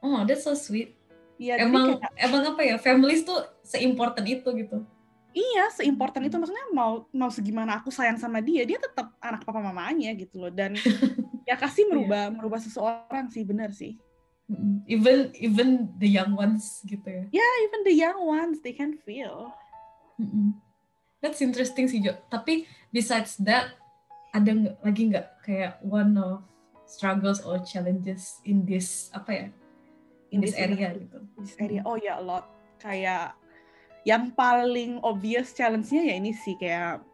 Oh, 0.02 0.20
that's 0.26 0.44
so 0.44 0.52
sweet. 0.52 0.92
Iya, 1.40 1.58
jadi 1.58 1.64
emang 1.64 1.84
kayak- 1.96 2.12
emang 2.20 2.42
apa 2.52 2.60
ya? 2.60 2.74
Families 2.76 3.22
tuh 3.22 3.38
seimportant 3.64 4.26
itu 4.28 4.44
gitu. 4.52 4.84
Iya, 5.32 5.72
seimportan 5.72 6.28
itu 6.28 6.36
maksudnya 6.36 6.68
mau 6.76 7.08
mau 7.08 7.32
segimana 7.32 7.80
aku 7.80 7.88
sayang 7.88 8.20
sama 8.20 8.44
dia, 8.44 8.68
dia 8.68 8.76
tetap 8.76 9.16
anak 9.16 9.48
papa 9.48 9.64
mamanya 9.64 10.12
gitu 10.12 10.44
loh. 10.44 10.52
Dan 10.52 10.74
ya 11.48 11.56
kasih 11.56 11.88
merubah 11.88 12.28
merubah 12.28 12.60
seseorang 12.60 13.32
sih, 13.32 13.46
bener 13.46 13.72
sih. 13.72 13.96
Even 14.84 15.32
even 15.38 15.68
the 15.96 16.08
young 16.08 16.36
ones 16.36 16.84
gitu 16.84 17.06
ya. 17.06 17.24
Yeah, 17.32 17.52
even 17.68 17.80
the 17.88 17.96
young 17.96 18.20
ones 18.20 18.60
they 18.60 18.76
can 18.76 19.00
feel. 19.00 19.54
Mm-mm. 20.20 20.60
That's 21.24 21.40
interesting 21.40 21.88
sih 21.88 22.04
Jo. 22.04 22.18
Tapi 22.28 22.68
besides 22.92 23.38
that 23.46 23.72
ada 24.32 24.76
lagi 24.84 25.12
nggak 25.12 25.44
kayak 25.44 25.80
one 25.84 26.16
of 26.20 26.44
struggles 26.84 27.40
or 27.44 27.60
challenges 27.64 28.42
in 28.44 28.68
this 28.68 29.08
apa 29.16 29.30
ya 29.30 29.46
in, 30.32 30.40
this, 30.40 30.56
area 30.56 30.96
gitu. 30.96 31.18
This 31.40 31.54
area. 31.60 31.80
Oh 31.84 31.96
ya, 31.96 32.04
yeah, 32.04 32.16
a 32.18 32.24
lot. 32.24 32.44
Kayak 32.80 33.36
yang 34.02 34.34
paling 34.34 34.98
obvious 35.06 35.54
challenge-nya 35.54 36.02
ya 36.10 36.14
ini 36.18 36.34
sih 36.34 36.58
kayak 36.58 37.06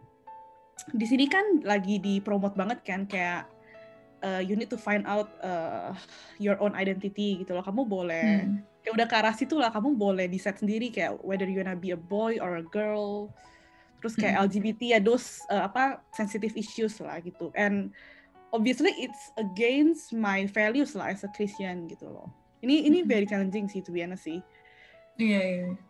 di 0.94 1.04
sini 1.04 1.28
kan 1.28 1.60
lagi 1.66 2.00
dipromot 2.00 2.56
banget 2.56 2.80
kan 2.80 3.04
kayak 3.04 3.44
uh, 4.22 4.42
you 4.42 4.54
need 4.56 4.70
to 4.70 4.78
find 4.78 5.06
out 5.06 5.30
uh, 5.42 5.94
your 6.38 6.58
own 6.62 6.74
identity 6.74 7.42
gitu 7.42 7.54
loh. 7.54 7.64
Kamu 7.64 7.86
boleh 7.86 8.46
hmm. 8.46 8.62
kayak 8.84 8.94
udah 8.94 9.06
ke 9.06 9.14
arah 9.18 9.34
situ 9.34 9.56
lah. 9.58 9.70
Kamu 9.70 9.94
boleh 9.94 10.26
decide 10.26 10.58
sendiri 10.58 10.90
kayak 10.92 11.18
whether 11.22 11.46
you 11.46 11.60
wanna 11.60 11.78
be 11.78 11.94
a 11.94 11.98
boy 11.98 12.38
or 12.38 12.60
a 12.60 12.66
girl. 12.66 13.30
Terus 13.98 14.14
kayak 14.14 14.38
hmm. 14.38 14.44
LGBT 14.50 14.80
ya 14.94 14.98
those 15.02 15.42
uh, 15.50 15.66
apa 15.66 16.02
sensitive 16.14 16.54
issues 16.54 16.98
lah 17.02 17.18
gitu. 17.22 17.50
And 17.58 17.90
obviously 18.54 18.94
it's 18.98 19.34
against 19.36 20.14
my 20.14 20.46
values 20.50 20.94
lah 20.94 21.10
as 21.10 21.26
a 21.26 21.30
Christian 21.34 21.90
gitu 21.90 22.06
loh. 22.06 22.30
Ini 22.62 22.86
ini 22.86 23.02
hmm. 23.02 23.08
very 23.10 23.26
challenging 23.26 23.66
sih 23.66 23.82
to 23.82 23.90
be 23.90 24.02
honest 24.02 24.26
sih. 24.26 24.42
Iya, 25.18 25.30
yeah, 25.34 25.42
iya. 25.42 25.62
Yeah 25.74 25.87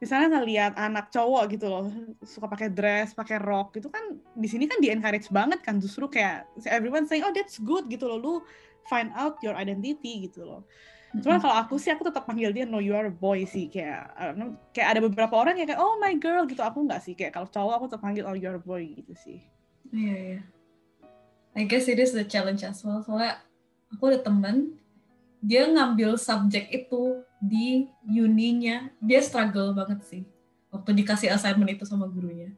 misalnya 0.00 0.40
ngelihat 0.40 0.72
anak 0.80 1.12
cowok 1.12 1.44
gitu 1.52 1.68
loh 1.68 1.86
suka 2.24 2.48
pakai 2.48 2.72
dress 2.72 3.12
pakai 3.12 3.36
rok 3.36 3.76
gitu 3.76 3.92
kan 3.92 4.16
di 4.32 4.48
sini 4.48 4.64
kan 4.64 4.80
di 4.80 4.88
encourage 4.88 5.28
banget 5.28 5.60
kan 5.60 5.76
justru 5.76 6.08
kayak 6.08 6.48
everyone 6.72 7.04
saying 7.04 7.20
oh 7.20 7.30
that's 7.36 7.60
good 7.60 7.84
gitu 7.92 8.08
loh 8.08 8.18
lu 8.18 8.34
find 8.88 9.12
out 9.12 9.36
your 9.44 9.52
identity 9.52 10.24
gitu 10.24 10.42
loh 10.48 10.64
Cuma 11.10 11.42
kalau 11.42 11.58
aku 11.58 11.74
sih 11.74 11.90
aku 11.90 12.06
tetap 12.06 12.22
panggil 12.22 12.54
dia 12.54 12.62
no 12.62 12.78
you 12.78 12.94
are 12.94 13.10
a 13.10 13.14
boy 13.14 13.42
sih 13.42 13.66
kayak 13.66 14.14
know, 14.38 14.54
kayak 14.70 14.94
ada 14.94 15.00
beberapa 15.02 15.34
orang 15.34 15.58
yang 15.58 15.66
kayak 15.66 15.82
oh 15.82 15.98
my 15.98 16.14
girl 16.14 16.46
gitu 16.46 16.62
aku 16.62 16.86
nggak 16.86 17.02
sih 17.02 17.18
kayak 17.18 17.34
kalau 17.34 17.50
cowok 17.50 17.74
aku 17.82 17.84
tetap 17.90 18.02
panggil 18.06 18.24
oh 18.30 18.38
you 18.38 18.46
are 18.46 18.54
a 18.54 18.62
boy 18.62 18.78
gitu 18.94 19.10
sih. 19.18 19.42
Iya 19.90 20.06
yeah, 20.06 20.18
iya. 20.22 20.30
Yeah. 20.38 20.42
I 21.58 21.66
guess 21.66 21.90
it 21.90 21.98
is 21.98 22.14
the 22.14 22.22
challenge 22.22 22.62
as 22.62 22.86
well. 22.86 23.02
Soalnya 23.02 23.42
aku 23.90 24.14
ada 24.14 24.22
temen 24.22 24.78
dia 25.42 25.66
ngambil 25.66 26.14
subjek 26.14 26.70
itu 26.70 27.26
di 27.40 27.88
uninya. 28.04 28.86
Dia 29.00 29.24
struggle 29.24 29.72
banget 29.72 30.04
sih 30.06 30.22
waktu 30.70 30.90
dikasih 31.02 31.34
assignment 31.34 31.70
itu 31.70 31.84
sama 31.84 32.06
gurunya. 32.06 32.54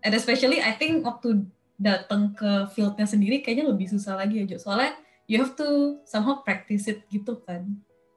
And 0.00 0.14
especially 0.16 0.62
I 0.62 0.78
think 0.78 1.02
waktu 1.04 1.44
datang 1.76 2.32
ke 2.32 2.70
fieldnya 2.72 3.04
sendiri 3.04 3.42
kayaknya 3.42 3.68
lebih 3.72 3.88
susah 3.88 4.20
lagi 4.20 4.44
aja 4.44 4.60
soalnya 4.60 5.00
you 5.24 5.40
have 5.40 5.56
to 5.56 5.96
somehow 6.06 6.40
practice 6.40 6.86
it 6.88 7.04
gitu 7.10 7.42
kan. 7.44 7.66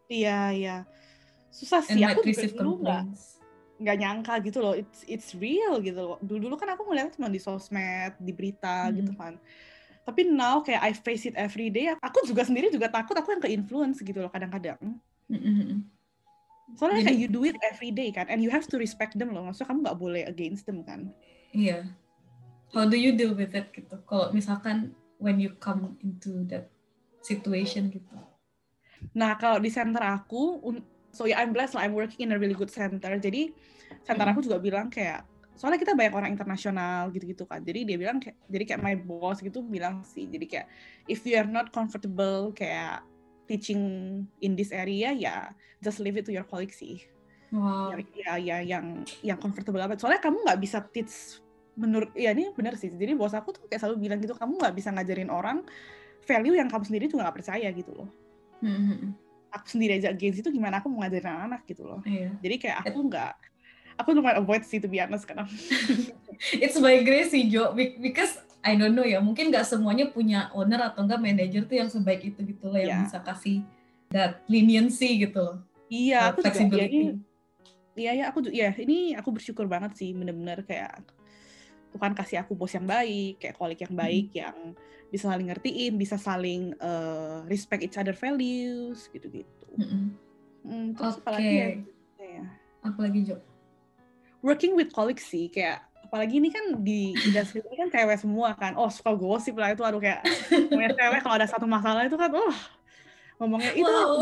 Iya 0.08 0.40
iya. 0.54 0.78
Susah 1.50 1.82
sih. 1.84 2.00
And 2.00 2.14
aku 2.14 2.24
juga 2.24 2.48
dulu 2.54 2.86
nggak 2.86 3.04
nggak 3.84 3.98
nyangka 4.00 4.34
gitu 4.46 4.60
loh. 4.62 4.74
It's 4.78 5.02
it's 5.10 5.30
real 5.36 5.82
gitu 5.82 5.98
loh. 5.98 6.18
Dulu 6.22 6.48
dulu 6.48 6.56
kan 6.56 6.72
aku 6.78 6.88
ngeliat 6.88 7.18
cuma 7.18 7.28
di 7.28 7.42
sosmed 7.42 8.16
di 8.22 8.32
berita 8.32 8.88
hmm. 8.88 8.94
gitu 9.02 9.12
kan. 9.18 9.36
Tapi 10.04 10.28
now 10.28 10.60
kayak 10.60 10.84
I 10.84 10.92
face 10.92 11.32
it 11.32 11.36
every 11.40 11.72
day 11.72 11.90
aku 11.96 12.28
juga 12.28 12.46
sendiri 12.46 12.70
juga 12.70 12.92
takut. 12.92 13.18
Aku 13.18 13.34
yang 13.34 13.42
ke 13.44 13.50
influence 13.50 14.00
gitu 14.04 14.20
loh 14.22 14.30
kadang-kadang 14.30 14.80
mm-hmm. 15.42 15.80
Soalnya 16.74 17.06
kayak 17.06 17.20
you 17.22 17.30
do 17.30 17.46
it 17.46 17.54
every 17.62 17.94
day 17.94 18.10
kan, 18.10 18.26
and 18.34 18.42
you 18.42 18.50
have 18.50 18.66
to 18.66 18.82
respect 18.82 19.14
them 19.14 19.30
loh. 19.36 19.46
Maksudnya 19.46 19.70
kamu 19.70 19.80
nggak 19.86 20.00
boleh 20.00 20.24
against 20.26 20.66
them 20.66 20.82
kan. 20.82 21.14
Iya. 21.54 21.86
How 22.74 22.90
do 22.90 22.98
you 22.98 23.14
deal 23.14 23.38
with 23.38 23.54
it 23.54 23.70
gitu? 23.70 24.02
Kalau 24.10 24.34
misalkan 24.34 24.98
when 25.22 25.38
you 25.38 25.54
come 25.62 25.94
into 26.02 26.42
that 26.50 26.74
situation 27.22 27.94
gitu. 27.94 28.18
Nah 29.14 29.38
kalau 29.38 29.62
di 29.62 29.70
center 29.70 30.02
aku, 30.02 30.60
so 31.14 31.30
yeah 31.30 31.46
I'm 31.46 31.54
blessed 31.54 31.78
lah, 31.78 31.86
I'm 31.86 31.94
working 31.94 32.26
in 32.26 32.34
a 32.34 32.40
really 32.42 32.58
good 32.58 32.74
center. 32.74 33.14
Jadi 33.22 33.54
center 34.02 34.26
aku 34.26 34.42
juga 34.42 34.58
bilang 34.58 34.90
kayak, 34.90 35.30
soalnya 35.54 35.78
kita 35.78 35.94
banyak 35.94 36.14
orang 36.18 36.34
internasional 36.34 37.14
gitu-gitu 37.14 37.46
kan. 37.46 37.62
Jadi 37.62 37.86
dia 37.86 37.98
bilang 38.02 38.18
kayak, 38.18 38.50
jadi 38.50 38.64
kayak 38.74 38.82
my 38.82 38.98
boss 38.98 39.46
gitu 39.46 39.62
bilang 39.62 40.02
sih, 40.02 40.26
jadi 40.26 40.46
kayak 40.50 40.68
if 41.06 41.22
you 41.30 41.38
are 41.38 41.46
not 41.46 41.70
comfortable 41.70 42.50
kayak 42.50 43.06
teaching 43.50 43.82
in 44.40 44.56
this 44.56 44.72
area 44.72 45.12
ya 45.12 45.52
just 45.84 46.00
leave 46.00 46.16
it 46.16 46.24
to 46.24 46.32
your 46.32 46.48
colleagues 46.48 46.80
sih. 46.80 47.04
Wow. 47.54 47.94
Ya, 48.18 48.40
ya 48.42 48.58
yang 48.66 49.06
yang 49.22 49.38
comfortable 49.38 49.78
banget. 49.78 50.02
Soalnya 50.02 50.24
kamu 50.24 50.42
nggak 50.42 50.60
bisa 50.64 50.82
teach 50.82 51.44
menurut 51.78 52.10
ya 52.18 52.34
ini 52.34 52.50
benar 52.56 52.74
sih. 52.80 52.90
Jadi 52.90 53.14
bos 53.14 53.36
aku 53.36 53.54
tuh 53.54 53.70
kayak 53.70 53.84
selalu 53.84 54.10
bilang 54.10 54.20
gitu, 54.24 54.34
kamu 54.34 54.58
nggak 54.58 54.74
bisa 54.74 54.90
ngajarin 54.90 55.30
orang 55.30 55.62
value 56.26 56.56
yang 56.58 56.72
kamu 56.72 56.84
sendiri 56.88 57.06
juga 57.12 57.30
nggak 57.30 57.38
percaya 57.44 57.70
gitu 57.70 57.92
loh. 57.94 58.10
Mm-hmm. 58.64 59.12
Aku 59.54 59.66
sendiri 59.70 60.02
aja 60.02 60.10
against 60.10 60.42
itu 60.42 60.50
gimana 60.50 60.82
aku 60.82 60.90
mau 60.90 61.06
ngajarin 61.06 61.30
anak-anak 61.30 61.62
gitu 61.70 61.84
loh. 61.86 62.02
Yeah. 62.08 62.34
Jadi 62.42 62.56
kayak 62.58 62.90
aku 62.90 63.00
nggak 63.06 63.34
aku 64.02 64.10
lumayan 64.18 64.42
avoid 64.42 64.66
sih 64.66 64.82
to 64.82 64.90
be 64.90 64.98
honest 64.98 65.30
sekarang. 65.30 65.46
It's 66.64 66.82
by 66.82 67.06
grace 67.06 67.30
sih 67.30 67.54
Jo, 67.54 67.78
because 67.78 68.42
I 68.64 68.80
don't 68.80 68.96
know 68.96 69.04
ya, 69.04 69.20
mungkin 69.20 69.52
nggak 69.52 69.68
semuanya 69.68 70.08
punya 70.08 70.48
owner 70.56 70.80
atau 70.88 71.04
enggak 71.04 71.20
manager 71.20 71.68
tuh 71.68 71.84
yang 71.84 71.92
sebaik 71.92 72.24
itu 72.24 72.40
gitu 72.48 72.72
loh, 72.72 72.80
yang 72.80 72.96
yeah. 72.96 73.04
bisa 73.04 73.20
kasih 73.20 73.60
that 74.10 74.40
leniency 74.48 75.20
gitu 75.20 75.40
loh. 75.44 75.58
Iya, 75.92 76.32
aku 76.32 76.48
juga 76.48 76.80
ya, 76.80 76.88
ini, 76.88 77.20
iya 77.94 78.12
ya 78.18 78.26
aku 78.32 78.40
ya 78.50 78.74
ini 78.80 79.14
aku 79.14 79.30
bersyukur 79.36 79.70
banget 79.70 79.94
sih 80.00 80.16
bener-bener 80.18 80.66
kayak 80.66 81.06
Tuhan 81.94 82.18
kasih 82.18 82.42
aku 82.42 82.58
bos 82.58 82.74
yang 82.74 82.90
baik, 82.90 83.38
kayak 83.38 83.54
kolik 83.54 83.86
yang 83.86 83.94
baik, 83.94 84.34
hmm. 84.34 84.40
yang 84.42 84.58
bisa 85.14 85.30
saling 85.30 85.48
ngertiin, 85.54 85.94
bisa 85.94 86.18
saling 86.18 86.74
uh, 86.82 87.46
respect 87.46 87.86
each 87.86 88.02
other 88.02 88.18
values 88.18 89.06
gitu-gitu. 89.14 89.70
Hmm. 89.78 90.18
Hmm, 90.66 90.98
terus 90.98 91.20
okay. 91.20 91.22
apalagi 91.22 91.54
ya? 91.54 91.68
ya. 92.18 92.44
Apalagi 92.82 93.20
Jo? 93.30 93.38
Working 94.42 94.74
with 94.74 94.90
colleagues 94.90 95.30
sih, 95.30 95.54
kayak 95.54 95.86
apalagi 96.14 96.38
ini 96.38 96.54
kan 96.54 96.78
di 96.86 97.18
industri 97.26 97.66
ini 97.66 97.74
kan 97.74 97.90
cewek 97.90 98.22
semua 98.22 98.54
kan. 98.54 98.78
Oh 98.78 98.86
suka 98.86 99.18
gosip 99.18 99.58
lah 99.58 99.74
itu 99.74 99.82
aduh 99.82 99.98
kayak 99.98 100.22
namanya 100.70 100.94
cewek 101.02 101.20
kalau 101.26 101.36
ada 101.42 101.50
satu 101.50 101.66
masalah 101.66 102.06
itu 102.06 102.14
kan 102.14 102.30
oh 102.38 102.54
ngomongnya 103.42 103.74
itu 103.74 103.90
wow. 103.90 104.22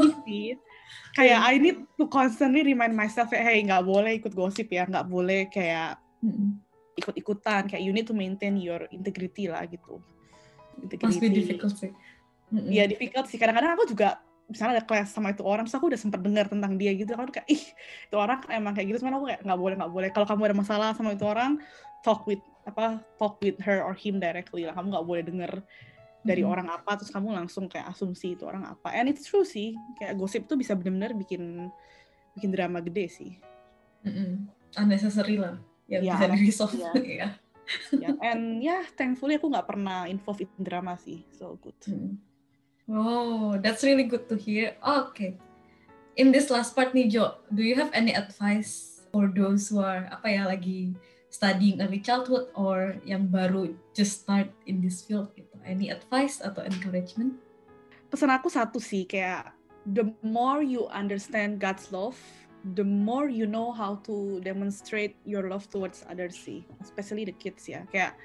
kayak 1.12 1.40
I 1.44 1.60
need 1.60 1.84
to 2.00 2.08
constantly 2.08 2.64
remind 2.64 2.96
myself 2.96 3.36
hey 3.36 3.60
nggak 3.68 3.84
boleh 3.84 4.24
ikut 4.24 4.32
gosip 4.32 4.72
ya 4.72 4.88
nggak 4.88 5.04
boleh 5.12 5.52
kayak 5.52 6.00
ikut-ikutan. 6.96 7.68
Kayak 7.68 7.84
you 7.84 7.92
need 7.92 8.08
to 8.08 8.16
maintain 8.16 8.56
your 8.56 8.88
integrity 8.96 9.52
lah 9.52 9.68
gitu. 9.68 10.00
Integrity. 10.80 11.20
Must 11.20 11.20
be 11.20 11.30
difficult 11.30 11.76
sih. 11.76 11.92
Iya 12.52 12.88
difficult 12.88 13.28
sih. 13.28 13.36
Kadang-kadang 13.36 13.76
aku 13.76 13.92
juga 13.92 14.24
misalnya 14.52 14.84
ada 14.84 14.86
kelas 14.86 15.16
sama 15.16 15.32
itu 15.32 15.42
orang, 15.48 15.64
terus 15.64 15.80
aku 15.80 15.88
udah 15.88 16.00
sempat 16.00 16.20
dengar 16.20 16.52
tentang 16.52 16.76
dia 16.76 16.92
gitu, 16.92 17.16
aku 17.16 17.32
kayak 17.32 17.48
ih 17.48 17.64
itu 18.12 18.16
orang 18.20 18.44
emang 18.52 18.76
kayak 18.76 18.92
gitu, 18.92 19.08
cuman 19.08 19.16
aku 19.18 19.26
kayak 19.32 19.42
nggak 19.48 19.60
boleh 19.60 19.76
nggak 19.80 19.92
boleh. 19.96 20.10
Kalau 20.12 20.28
kamu 20.28 20.42
ada 20.52 20.56
masalah 20.60 20.88
sama 20.92 21.16
itu 21.16 21.24
orang, 21.24 21.58
talk 22.04 22.28
with 22.28 22.44
apa 22.68 23.02
talk 23.18 23.40
with 23.40 23.58
her 23.64 23.82
or 23.82 23.96
him 23.96 24.20
directly 24.20 24.68
lah. 24.68 24.76
Kamu 24.76 24.92
nggak 24.92 25.08
boleh 25.08 25.24
denger 25.24 25.52
dari 26.22 26.46
hmm. 26.46 26.52
orang 26.54 26.68
apa, 26.70 27.00
terus 27.00 27.10
kamu 27.10 27.34
langsung 27.34 27.66
kayak 27.66 27.90
asumsi 27.90 28.38
itu 28.38 28.46
orang 28.46 28.68
apa. 28.68 28.94
And 28.94 29.10
it's 29.10 29.26
true 29.26 29.48
sih, 29.48 29.74
kayak 29.98 30.20
gosip 30.20 30.46
tuh 30.46 30.60
bisa 30.60 30.78
benar-benar 30.78 31.18
bikin 31.18 31.72
bikin 32.38 32.52
drama 32.54 32.80
gede 32.84 33.06
sih. 33.10 33.32
Mm-mm. 34.06 34.50
Unnecessary 34.78 35.38
lah, 35.42 35.58
ya, 35.90 36.00
ya 36.00 36.16
bisa 36.16 36.26
di 36.30 36.38
resolve 36.42 36.76
ya. 36.78 36.92
ya. 37.26 37.30
yeah. 37.98 38.14
And 38.22 38.62
ya, 38.62 38.82
yeah, 38.82 38.84
thankfully 38.94 39.38
aku 39.42 39.50
nggak 39.50 39.68
pernah 39.68 40.06
involved 40.06 40.46
in 40.46 40.50
drama 40.62 40.96
sih, 40.98 41.26
so 41.34 41.58
good. 41.58 41.78
Hmm. 41.86 42.22
Oh, 42.92 43.56
that's 43.64 43.88
really 43.88 44.04
good 44.04 44.28
to 44.28 44.36
hear. 44.36 44.76
Okay. 44.84 45.40
In 46.20 46.36
this 46.36 46.52
last 46.52 46.76
part 46.76 46.92
nih 46.92 47.08
Jo, 47.08 47.40
do 47.48 47.64
you 47.64 47.80
have 47.80 47.88
any 47.96 48.12
advice 48.12 49.00
for 49.16 49.32
those 49.32 49.72
who 49.72 49.80
are 49.80 50.12
apa 50.12 50.28
ya 50.28 50.44
lagi 50.44 50.92
studying 51.32 51.80
early 51.80 52.04
childhood 52.04 52.52
or 52.52 53.00
yang 53.08 53.32
baru 53.32 53.72
just 53.96 54.28
start 54.28 54.52
in 54.68 54.84
this 54.84 55.00
field 55.08 55.32
gitu? 55.40 55.56
Any 55.64 55.88
advice 55.88 56.44
atau 56.44 56.68
encouragement? 56.68 57.40
Pesan 58.12 58.28
aku 58.28 58.52
satu 58.52 58.84
sih 58.84 59.08
kayak 59.08 59.56
the 59.88 60.12
more 60.20 60.60
you 60.60 60.92
understand 60.92 61.64
God's 61.64 61.96
love, 61.96 62.20
the 62.76 62.84
more 62.84 63.32
you 63.32 63.48
know 63.48 63.72
how 63.72 64.04
to 64.04 64.44
demonstrate 64.44 65.16
your 65.24 65.48
love 65.48 65.72
towards 65.72 66.04
others 66.12 66.36
sih, 66.36 66.68
especially 66.84 67.24
the 67.24 67.36
kids 67.40 67.72
ya. 67.72 67.88
Kayak 67.88 68.20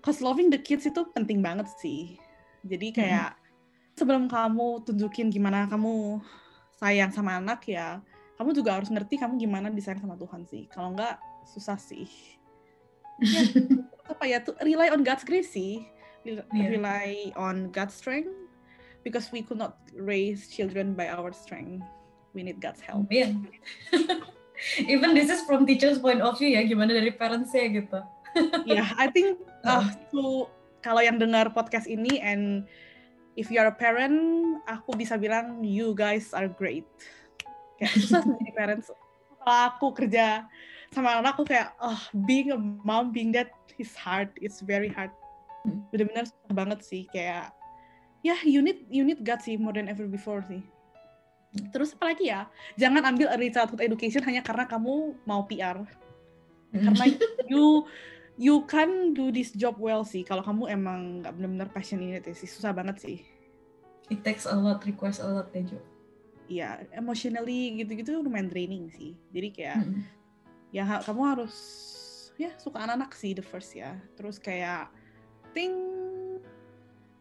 cause 0.00 0.24
loving 0.24 0.48
the 0.48 0.56
kids 0.56 0.88
itu 0.88 1.04
penting 1.12 1.44
banget 1.44 1.68
sih. 1.76 2.16
Jadi 2.64 2.88
kayak 2.96 3.36
hmm 3.36 3.41
sebelum 3.96 4.28
kamu 4.28 4.84
tunjukin 4.88 5.28
gimana 5.28 5.68
kamu 5.68 6.20
sayang 6.80 7.12
sama 7.12 7.38
anak 7.38 7.62
ya 7.68 8.00
kamu 8.40 8.56
juga 8.56 8.74
harus 8.74 8.90
ngerti 8.90 9.20
kamu 9.20 9.38
gimana 9.38 9.70
disayang 9.70 10.02
sama 10.02 10.16
Tuhan 10.18 10.42
sih 10.48 10.66
kalau 10.72 10.96
enggak 10.96 11.20
susah 11.46 11.78
sih 11.78 12.08
ya, 13.22 13.42
apa 14.12 14.24
ya 14.26 14.38
tuh 14.42 14.56
rely 14.64 14.88
on 14.90 15.04
God's 15.06 15.22
grace 15.22 15.52
sih 15.52 15.84
iya. 16.26 16.42
rely 16.50 17.30
yeah. 17.30 17.38
on 17.38 17.70
God's 17.70 17.94
strength 17.94 18.32
because 19.06 19.30
we 19.30 19.44
could 19.44 19.60
not 19.60 19.78
raise 19.94 20.48
children 20.48 20.96
by 20.96 21.06
our 21.06 21.30
strength 21.30 21.84
we 22.32 22.42
need 22.42 22.58
God's 22.58 22.80
help 22.82 23.06
yeah. 23.12 23.30
even 24.92 25.14
this 25.14 25.28
is 25.28 25.44
from 25.44 25.68
teacher's 25.68 26.00
point 26.00 26.22
of 26.24 26.38
view 26.38 26.54
ya 26.54 26.64
gimana 26.64 26.96
dari 26.96 27.12
parents 27.12 27.52
ya 27.52 27.68
gitu 27.68 28.00
ya 28.66 28.82
yeah, 28.82 28.88
I 28.96 29.12
think 29.12 29.38
uh, 29.68 29.86
to 30.14 30.48
kalau 30.82 30.98
yang 30.98 31.20
dengar 31.22 31.54
podcast 31.54 31.86
ini 31.86 32.18
and 32.18 32.66
if 33.36 33.48
you 33.48 33.58
are 33.60 33.70
a 33.70 33.76
parent, 33.76 34.60
aku 34.68 34.96
bisa 34.96 35.16
bilang 35.16 35.64
you 35.64 35.96
guys 35.96 36.32
are 36.36 36.48
great. 36.48 36.84
Kayak 37.80 37.92
susah 37.98 38.22
menjadi 38.26 38.52
parents. 38.54 38.86
Kalau 39.42 39.58
aku 39.74 39.86
kerja 39.96 40.46
sama 40.92 41.18
anak 41.18 41.40
aku 41.40 41.48
kayak, 41.48 41.72
oh, 41.80 41.98
being 42.28 42.52
a 42.52 42.58
mom, 42.58 43.10
being 43.10 43.32
that 43.32 43.50
is 43.80 43.96
hard. 43.96 44.28
It's 44.38 44.60
very 44.60 44.92
hard. 44.92 45.10
Hmm. 45.64 45.82
Bener-bener 45.90 46.28
susah 46.28 46.52
banget 46.52 46.80
sih. 46.84 47.08
Kayak, 47.10 47.50
ya 48.20 48.36
yeah, 48.36 48.40
you 48.44 48.60
need 48.60 48.86
you 48.92 49.02
need 49.02 49.24
God 49.24 49.40
sih 49.40 49.56
more 49.56 49.74
than 49.74 49.88
ever 49.88 50.04
before 50.06 50.44
sih. 50.46 50.62
Terus 51.72 51.92
apa 51.96 52.16
lagi 52.16 52.32
ya? 52.32 52.48
Jangan 52.80 53.04
ambil 53.12 53.28
early 53.28 53.52
childhood 53.52 53.84
education 53.84 54.24
hanya 54.24 54.40
karena 54.40 54.64
kamu 54.64 55.16
mau 55.28 55.44
PR. 55.44 55.84
Karena 56.72 57.04
you 57.52 57.84
you 58.36 58.64
can 58.64 59.12
do 59.12 59.28
this 59.28 59.52
job 59.52 59.76
well 59.76 60.04
sih 60.04 60.24
kalau 60.24 60.40
kamu 60.40 60.72
emang 60.72 61.00
nggak 61.20 61.32
benar-benar 61.36 61.68
passion 61.72 62.00
ini 62.00 62.20
sih. 62.32 62.48
Susah 62.48 62.72
banget 62.72 63.00
sih. 63.00 63.18
It 64.08 64.24
takes 64.24 64.48
a 64.48 64.56
lot 64.56 64.84
requires 64.84 65.20
a 65.20 65.28
lot 65.28 65.48
deh 65.52 65.64
Jo 65.64 65.80
Iya, 66.50 66.84
emotionally 66.92 67.80
gitu-gitu 67.80 68.20
lumayan 68.20 68.50
draining 68.50 68.92
sih. 68.92 69.16
Jadi 69.32 69.48
kayak 69.56 69.78
mm 69.80 69.88
-hmm. 69.88 70.02
ya 70.74 70.84
kamu 71.00 71.22
harus 71.24 71.54
ya 72.36 72.52
suka 72.60 72.82
anak-anak 72.82 73.12
sih 73.16 73.32
the 73.32 73.44
first 73.44 73.72
ya. 73.72 73.96
Terus 74.18 74.36
kayak 74.36 74.92
think 75.56 75.72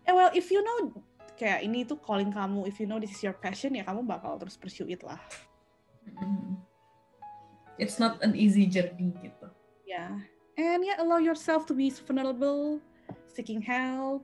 eh 0.04 0.14
well 0.16 0.32
if 0.36 0.52
you 0.52 0.60
know 0.60 0.92
kayak 1.38 1.64
ini 1.64 1.88
tuh 1.88 1.96
calling 2.02 2.34
kamu 2.34 2.68
if 2.68 2.82
you 2.82 2.90
know 2.90 3.00
this 3.00 3.14
is 3.14 3.22
your 3.24 3.36
passion 3.38 3.72
ya 3.78 3.86
kamu 3.88 4.04
bakal 4.04 4.36
terus 4.36 4.58
pursue 4.58 4.90
it 4.90 5.00
lah. 5.06 5.22
Mm 6.04 6.18
-hmm. 6.18 6.52
it's 7.78 8.02
not 8.02 8.20
an 8.26 8.34
easy 8.36 8.66
journey 8.68 9.14
gitu. 9.22 9.48
Ya. 9.86 10.18
yeah 10.18 10.41
and 10.62 10.86
yeah 10.86 10.98
allow 11.02 11.18
yourself 11.18 11.66
to 11.66 11.74
be 11.74 11.90
vulnerable 11.90 12.78
seeking 13.28 13.62
help 13.62 14.22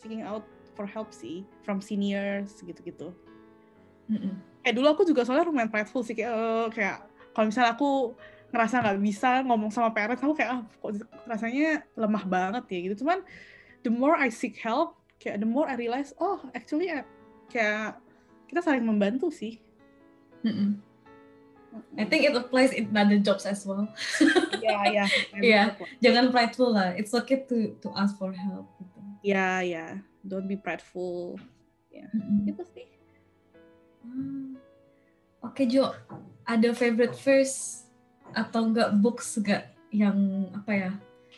seeking 0.00 0.24
out 0.24 0.44
for 0.72 0.88
help 0.88 1.12
sih 1.12 1.44
from 1.64 1.80
seniors 1.80 2.56
gitu-gitu 2.64 3.12
mm-hmm. 4.08 4.32
kayak 4.64 4.74
dulu 4.76 4.86
aku 4.92 5.02
juga 5.04 5.24
soalnya 5.24 5.48
lumayan 5.48 5.68
prideful 5.68 6.00
sih 6.00 6.16
kayak 6.16 6.32
uh, 6.32 6.68
kayak 6.72 7.04
kalau 7.36 7.46
misalnya 7.52 7.76
aku 7.76 8.16
ngerasa 8.54 8.74
nggak 8.80 8.98
bisa 9.02 9.30
ngomong 9.44 9.70
sama 9.74 9.90
parents 9.92 10.22
aku 10.22 10.34
kayak 10.36 10.50
ah 10.56 10.62
kok 10.64 11.02
rasanya 11.26 11.84
lemah 11.98 12.24
banget 12.24 12.64
ya 12.70 12.78
gitu 12.90 13.04
cuman 13.04 13.20
the 13.82 13.92
more 13.92 14.16
I 14.16 14.32
seek 14.32 14.56
help 14.62 14.96
kayak 15.20 15.42
the 15.42 15.48
more 15.48 15.66
I 15.66 15.74
realize 15.74 16.14
oh 16.22 16.40
actually 16.54 16.92
uh, 16.92 17.04
kayak 17.50 17.98
kita 18.46 18.62
saling 18.62 18.86
membantu 18.86 19.28
sih 19.34 19.58
mm-hmm. 20.46 20.86
I 21.98 22.04
think 22.04 22.24
it 22.24 22.36
applies 22.36 22.72
in 22.72 22.96
other 22.96 23.18
jobs 23.18 23.44
as 23.44 23.66
well. 23.66 23.88
yeah, 24.66 25.06
yeah. 25.06 25.08
yeah. 25.38 25.66
Jangan 26.02 26.34
prideful 26.34 26.74
lah. 26.74 26.92
It's 26.98 27.14
okay 27.14 27.46
to 27.46 27.78
to 27.84 27.88
ask 27.94 28.18
for 28.18 28.34
help. 28.34 28.66
Gitu. 28.82 28.98
Yeah, 29.22 29.62
yeah. 29.62 29.92
Don't 30.26 30.50
be 30.50 30.58
prideful. 30.58 31.38
Yeah. 31.90 32.10
Mm-hmm. 32.12 32.50
Itu 32.50 32.62
sih. 32.74 32.86
Hmm. 34.02 34.58
Oke 35.42 35.62
okay, 35.62 35.66
Jo, 35.70 35.94
ada 36.42 36.74
favorite 36.74 37.14
verse 37.14 37.86
atau 38.34 38.66
enggak 38.66 38.90
books 38.98 39.38
enggak 39.38 39.70
yang 39.94 40.50
apa 40.54 40.72
ya? 40.74 40.90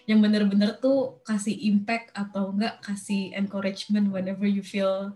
Yang 0.09 0.19
bener-bener 0.25 0.71
tuh 0.81 1.21
kasih 1.29 1.53
impact 1.69 2.13
atau 2.17 2.57
enggak 2.57 2.81
kasih 2.81 3.37
encouragement 3.37 4.09
whenever 4.09 4.49
you 4.49 4.65
feel 4.65 5.13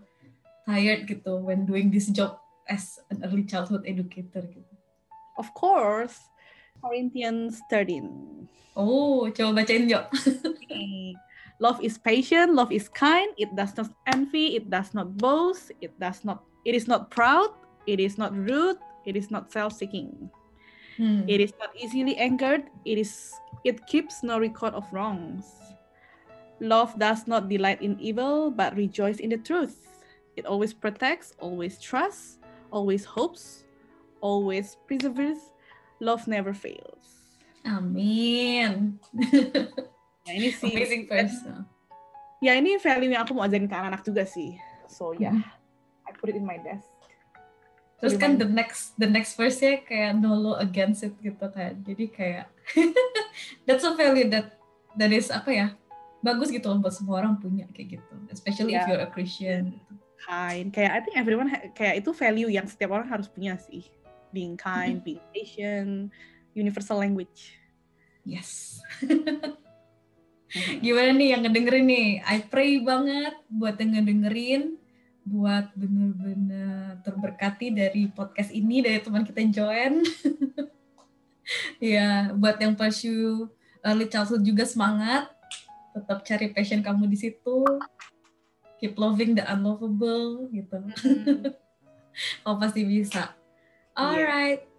tired 0.69 1.09
gitu 1.09 1.41
when 1.41 1.65
doing 1.65 1.89
this 1.89 2.07
job 2.13 2.39
as 2.69 3.01
an 3.11 3.19
early 3.25 3.43
childhood 3.43 3.83
educator 3.83 4.45
gitu. 4.45 4.73
Of 5.35 5.51
course, 5.57 6.21
Corinthians 6.83 7.63
13. 7.71 8.49
Oh, 8.75 9.31
coba 9.31 9.63
bacain 9.63 9.87
Jo. 9.87 10.03
Love 11.63 11.79
is 11.79 11.97
patient, 11.97 12.51
love 12.51 12.73
is 12.73 12.89
kind, 12.89 13.31
it 13.37 13.55
does 13.55 13.77
not 13.77 13.87
envy, 14.11 14.57
it 14.57 14.67
does 14.67 14.91
not 14.91 15.15
boast, 15.15 15.71
it 15.79 15.95
does 15.95 16.25
not 16.25 16.43
it 16.65 16.75
is 16.75 16.89
not 16.89 17.07
proud, 17.07 17.55
it 17.87 18.01
is 18.01 18.17
not 18.17 18.35
rude, 18.35 18.75
it 19.05 19.15
is 19.15 19.31
not 19.31 19.47
self-seeking. 19.47 20.11
Hmm. 20.97 21.23
It 21.23 21.39
is 21.39 21.53
not 21.61 21.69
easily 21.77 22.17
angered, 22.17 22.67
it 22.83 22.97
is 22.97 23.31
it 23.63 23.85
keeps 23.87 24.23
no 24.25 24.41
record 24.41 24.73
of 24.73 24.83
wrongs. 24.91 25.45
Love 26.59 26.97
does 26.99 27.27
not 27.27 27.47
delight 27.47 27.81
in 27.81 27.95
evil, 28.01 28.51
but 28.51 28.75
rejoice 28.75 29.23
in 29.23 29.29
the 29.29 29.39
truth. 29.39 30.03
It 30.35 30.45
always 30.45 30.73
protects, 30.73 31.37
always 31.39 31.79
trusts, 31.79 32.41
always 32.71 33.05
hopes, 33.05 33.63
always 34.19 34.75
perseveres, 34.89 35.52
love 36.03 36.27
never 36.27 36.51
fails. 36.51 37.23
Amin. 37.63 38.99
ya 40.27 40.31
ini 40.35 40.51
sih. 40.51 40.75
Amazing 40.75 41.07
first. 41.07 41.47
Ya 42.43 42.59
ini 42.59 42.75
value 42.75 43.15
yang 43.15 43.23
aku 43.23 43.31
mau 43.31 43.47
ajarin 43.47 43.71
ke 43.71 43.75
anak-anak 43.75 44.03
juga 44.03 44.27
sih. 44.27 44.59
So 44.91 45.15
ya, 45.15 45.31
yeah, 45.31 45.39
I 46.03 46.11
put 46.11 46.27
it 46.27 46.35
in 46.35 46.43
my 46.43 46.59
desk. 46.59 46.91
Terus 48.03 48.19
kan 48.19 48.35
the 48.35 48.43
next 48.43 48.99
the 48.99 49.07
next 49.07 49.39
verse 49.39 49.63
ya 49.63 49.79
kayak 49.79 50.19
no 50.19 50.35
law 50.35 50.59
against 50.59 51.07
it 51.07 51.15
gitu 51.23 51.47
kan. 51.47 51.79
Jadi 51.87 52.11
kayak 52.11 52.51
that's 53.65 53.87
a 53.87 53.95
value 53.95 54.27
that 54.27 54.59
that 54.99 55.15
is 55.15 55.31
apa 55.31 55.49
ya 55.55 55.67
bagus 56.19 56.51
gitu 56.51 56.67
loh 56.67 56.83
buat 56.83 56.91
semua 56.91 57.23
orang 57.23 57.39
punya 57.39 57.63
kayak 57.71 58.03
gitu. 58.03 58.15
Especially 58.27 58.75
yeah. 58.75 58.83
if 58.83 58.91
you're 58.91 59.03
a 59.07 59.07
Christian. 59.07 59.79
Kind. 60.19 60.75
Kayak 60.75 60.91
I 60.91 60.99
think 60.99 61.15
everyone 61.15 61.47
kayak 61.71 62.03
itu 62.03 62.11
value 62.11 62.51
yang 62.51 62.67
setiap 62.67 62.91
orang 62.91 63.07
harus 63.07 63.31
punya 63.31 63.55
sih 63.55 63.87
being 64.33 64.57
kind, 64.57 65.05
being 65.05 65.21
patient, 65.29 66.09
universal 66.57 66.97
language. 66.97 67.55
Yes. 68.25 68.81
Gimana 70.85 71.13
nih 71.17 71.33
yang 71.33 71.41
ngedengerin 71.45 71.85
nih? 71.85 72.09
I 72.25 72.37
pray 72.45 72.77
banget 72.81 73.33
buat 73.49 73.73
yang 73.81 73.97
ngedengerin, 73.97 74.77
buat 75.25 75.73
bener-bener 75.73 77.01
terberkati 77.01 77.73
dari 77.73 78.09
podcast 78.09 78.53
ini, 78.53 78.85
dari 78.85 79.01
teman 79.01 79.25
kita 79.25 79.41
yang 79.41 79.53
join. 79.53 79.93
ya, 81.93 82.33
buat 82.37 82.61
yang 82.61 82.77
pursue 82.77 83.49
early 83.81 84.05
childhood 84.07 84.45
juga 84.45 84.63
semangat, 84.69 85.27
tetap 85.93 86.21
cari 86.21 86.53
passion 86.53 86.85
kamu 86.85 87.09
di 87.09 87.17
situ. 87.17 87.65
Keep 88.77 88.99
loving 88.99 89.33
the 89.37 89.45
unlovable 89.45 90.49
gitu. 90.49 90.79
Mm. 92.13 92.45
oh 92.45 92.61
pasti 92.61 92.85
bisa. 92.85 93.33
Alright. 93.93 94.61
Yeah. 94.61 94.71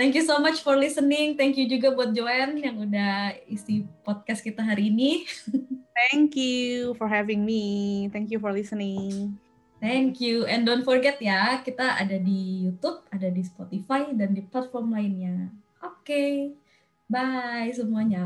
Thank 0.00 0.16
you 0.16 0.24
so 0.24 0.40
much 0.40 0.64
for 0.64 0.80
listening. 0.80 1.36
Thank 1.36 1.60
you 1.60 1.68
juga 1.68 1.92
buat 1.92 2.16
Joanne 2.16 2.56
yang 2.56 2.80
udah 2.80 3.36
isi 3.44 3.84
podcast 4.00 4.40
kita 4.40 4.64
hari 4.64 4.88
ini. 4.88 5.28
Thank 6.08 6.40
you 6.40 6.96
for 6.96 7.04
having 7.04 7.44
me. 7.44 8.08
Thank 8.08 8.32
you 8.32 8.40
for 8.40 8.48
listening. 8.48 9.36
Thank 9.76 10.24
you. 10.24 10.48
And 10.48 10.64
don't 10.64 10.88
forget 10.88 11.20
ya, 11.20 11.60
kita 11.60 12.00
ada 12.00 12.16
di 12.16 12.64
YouTube, 12.64 13.04
ada 13.12 13.28
di 13.28 13.44
Spotify, 13.44 14.08
dan 14.16 14.32
di 14.32 14.40
platform 14.40 14.96
lainnya. 14.96 15.52
Oke. 15.84 16.04
Okay. 16.04 16.32
Bye 17.10 17.74
semuanya. 17.74 18.24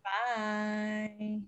Bye. 0.00 1.42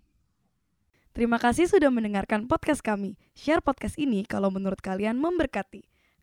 Terima 1.14 1.38
kasih 1.38 1.70
sudah 1.70 1.88
mendengarkan 1.88 2.51
podcast 2.51 2.83
kami. 2.83 3.14
Share 3.38 3.62
podcast 3.62 3.94
ini 3.97 4.27
kalau 4.27 4.51
menurut 4.51 4.83
kalian 4.83 5.23
memberkati. 5.23 5.93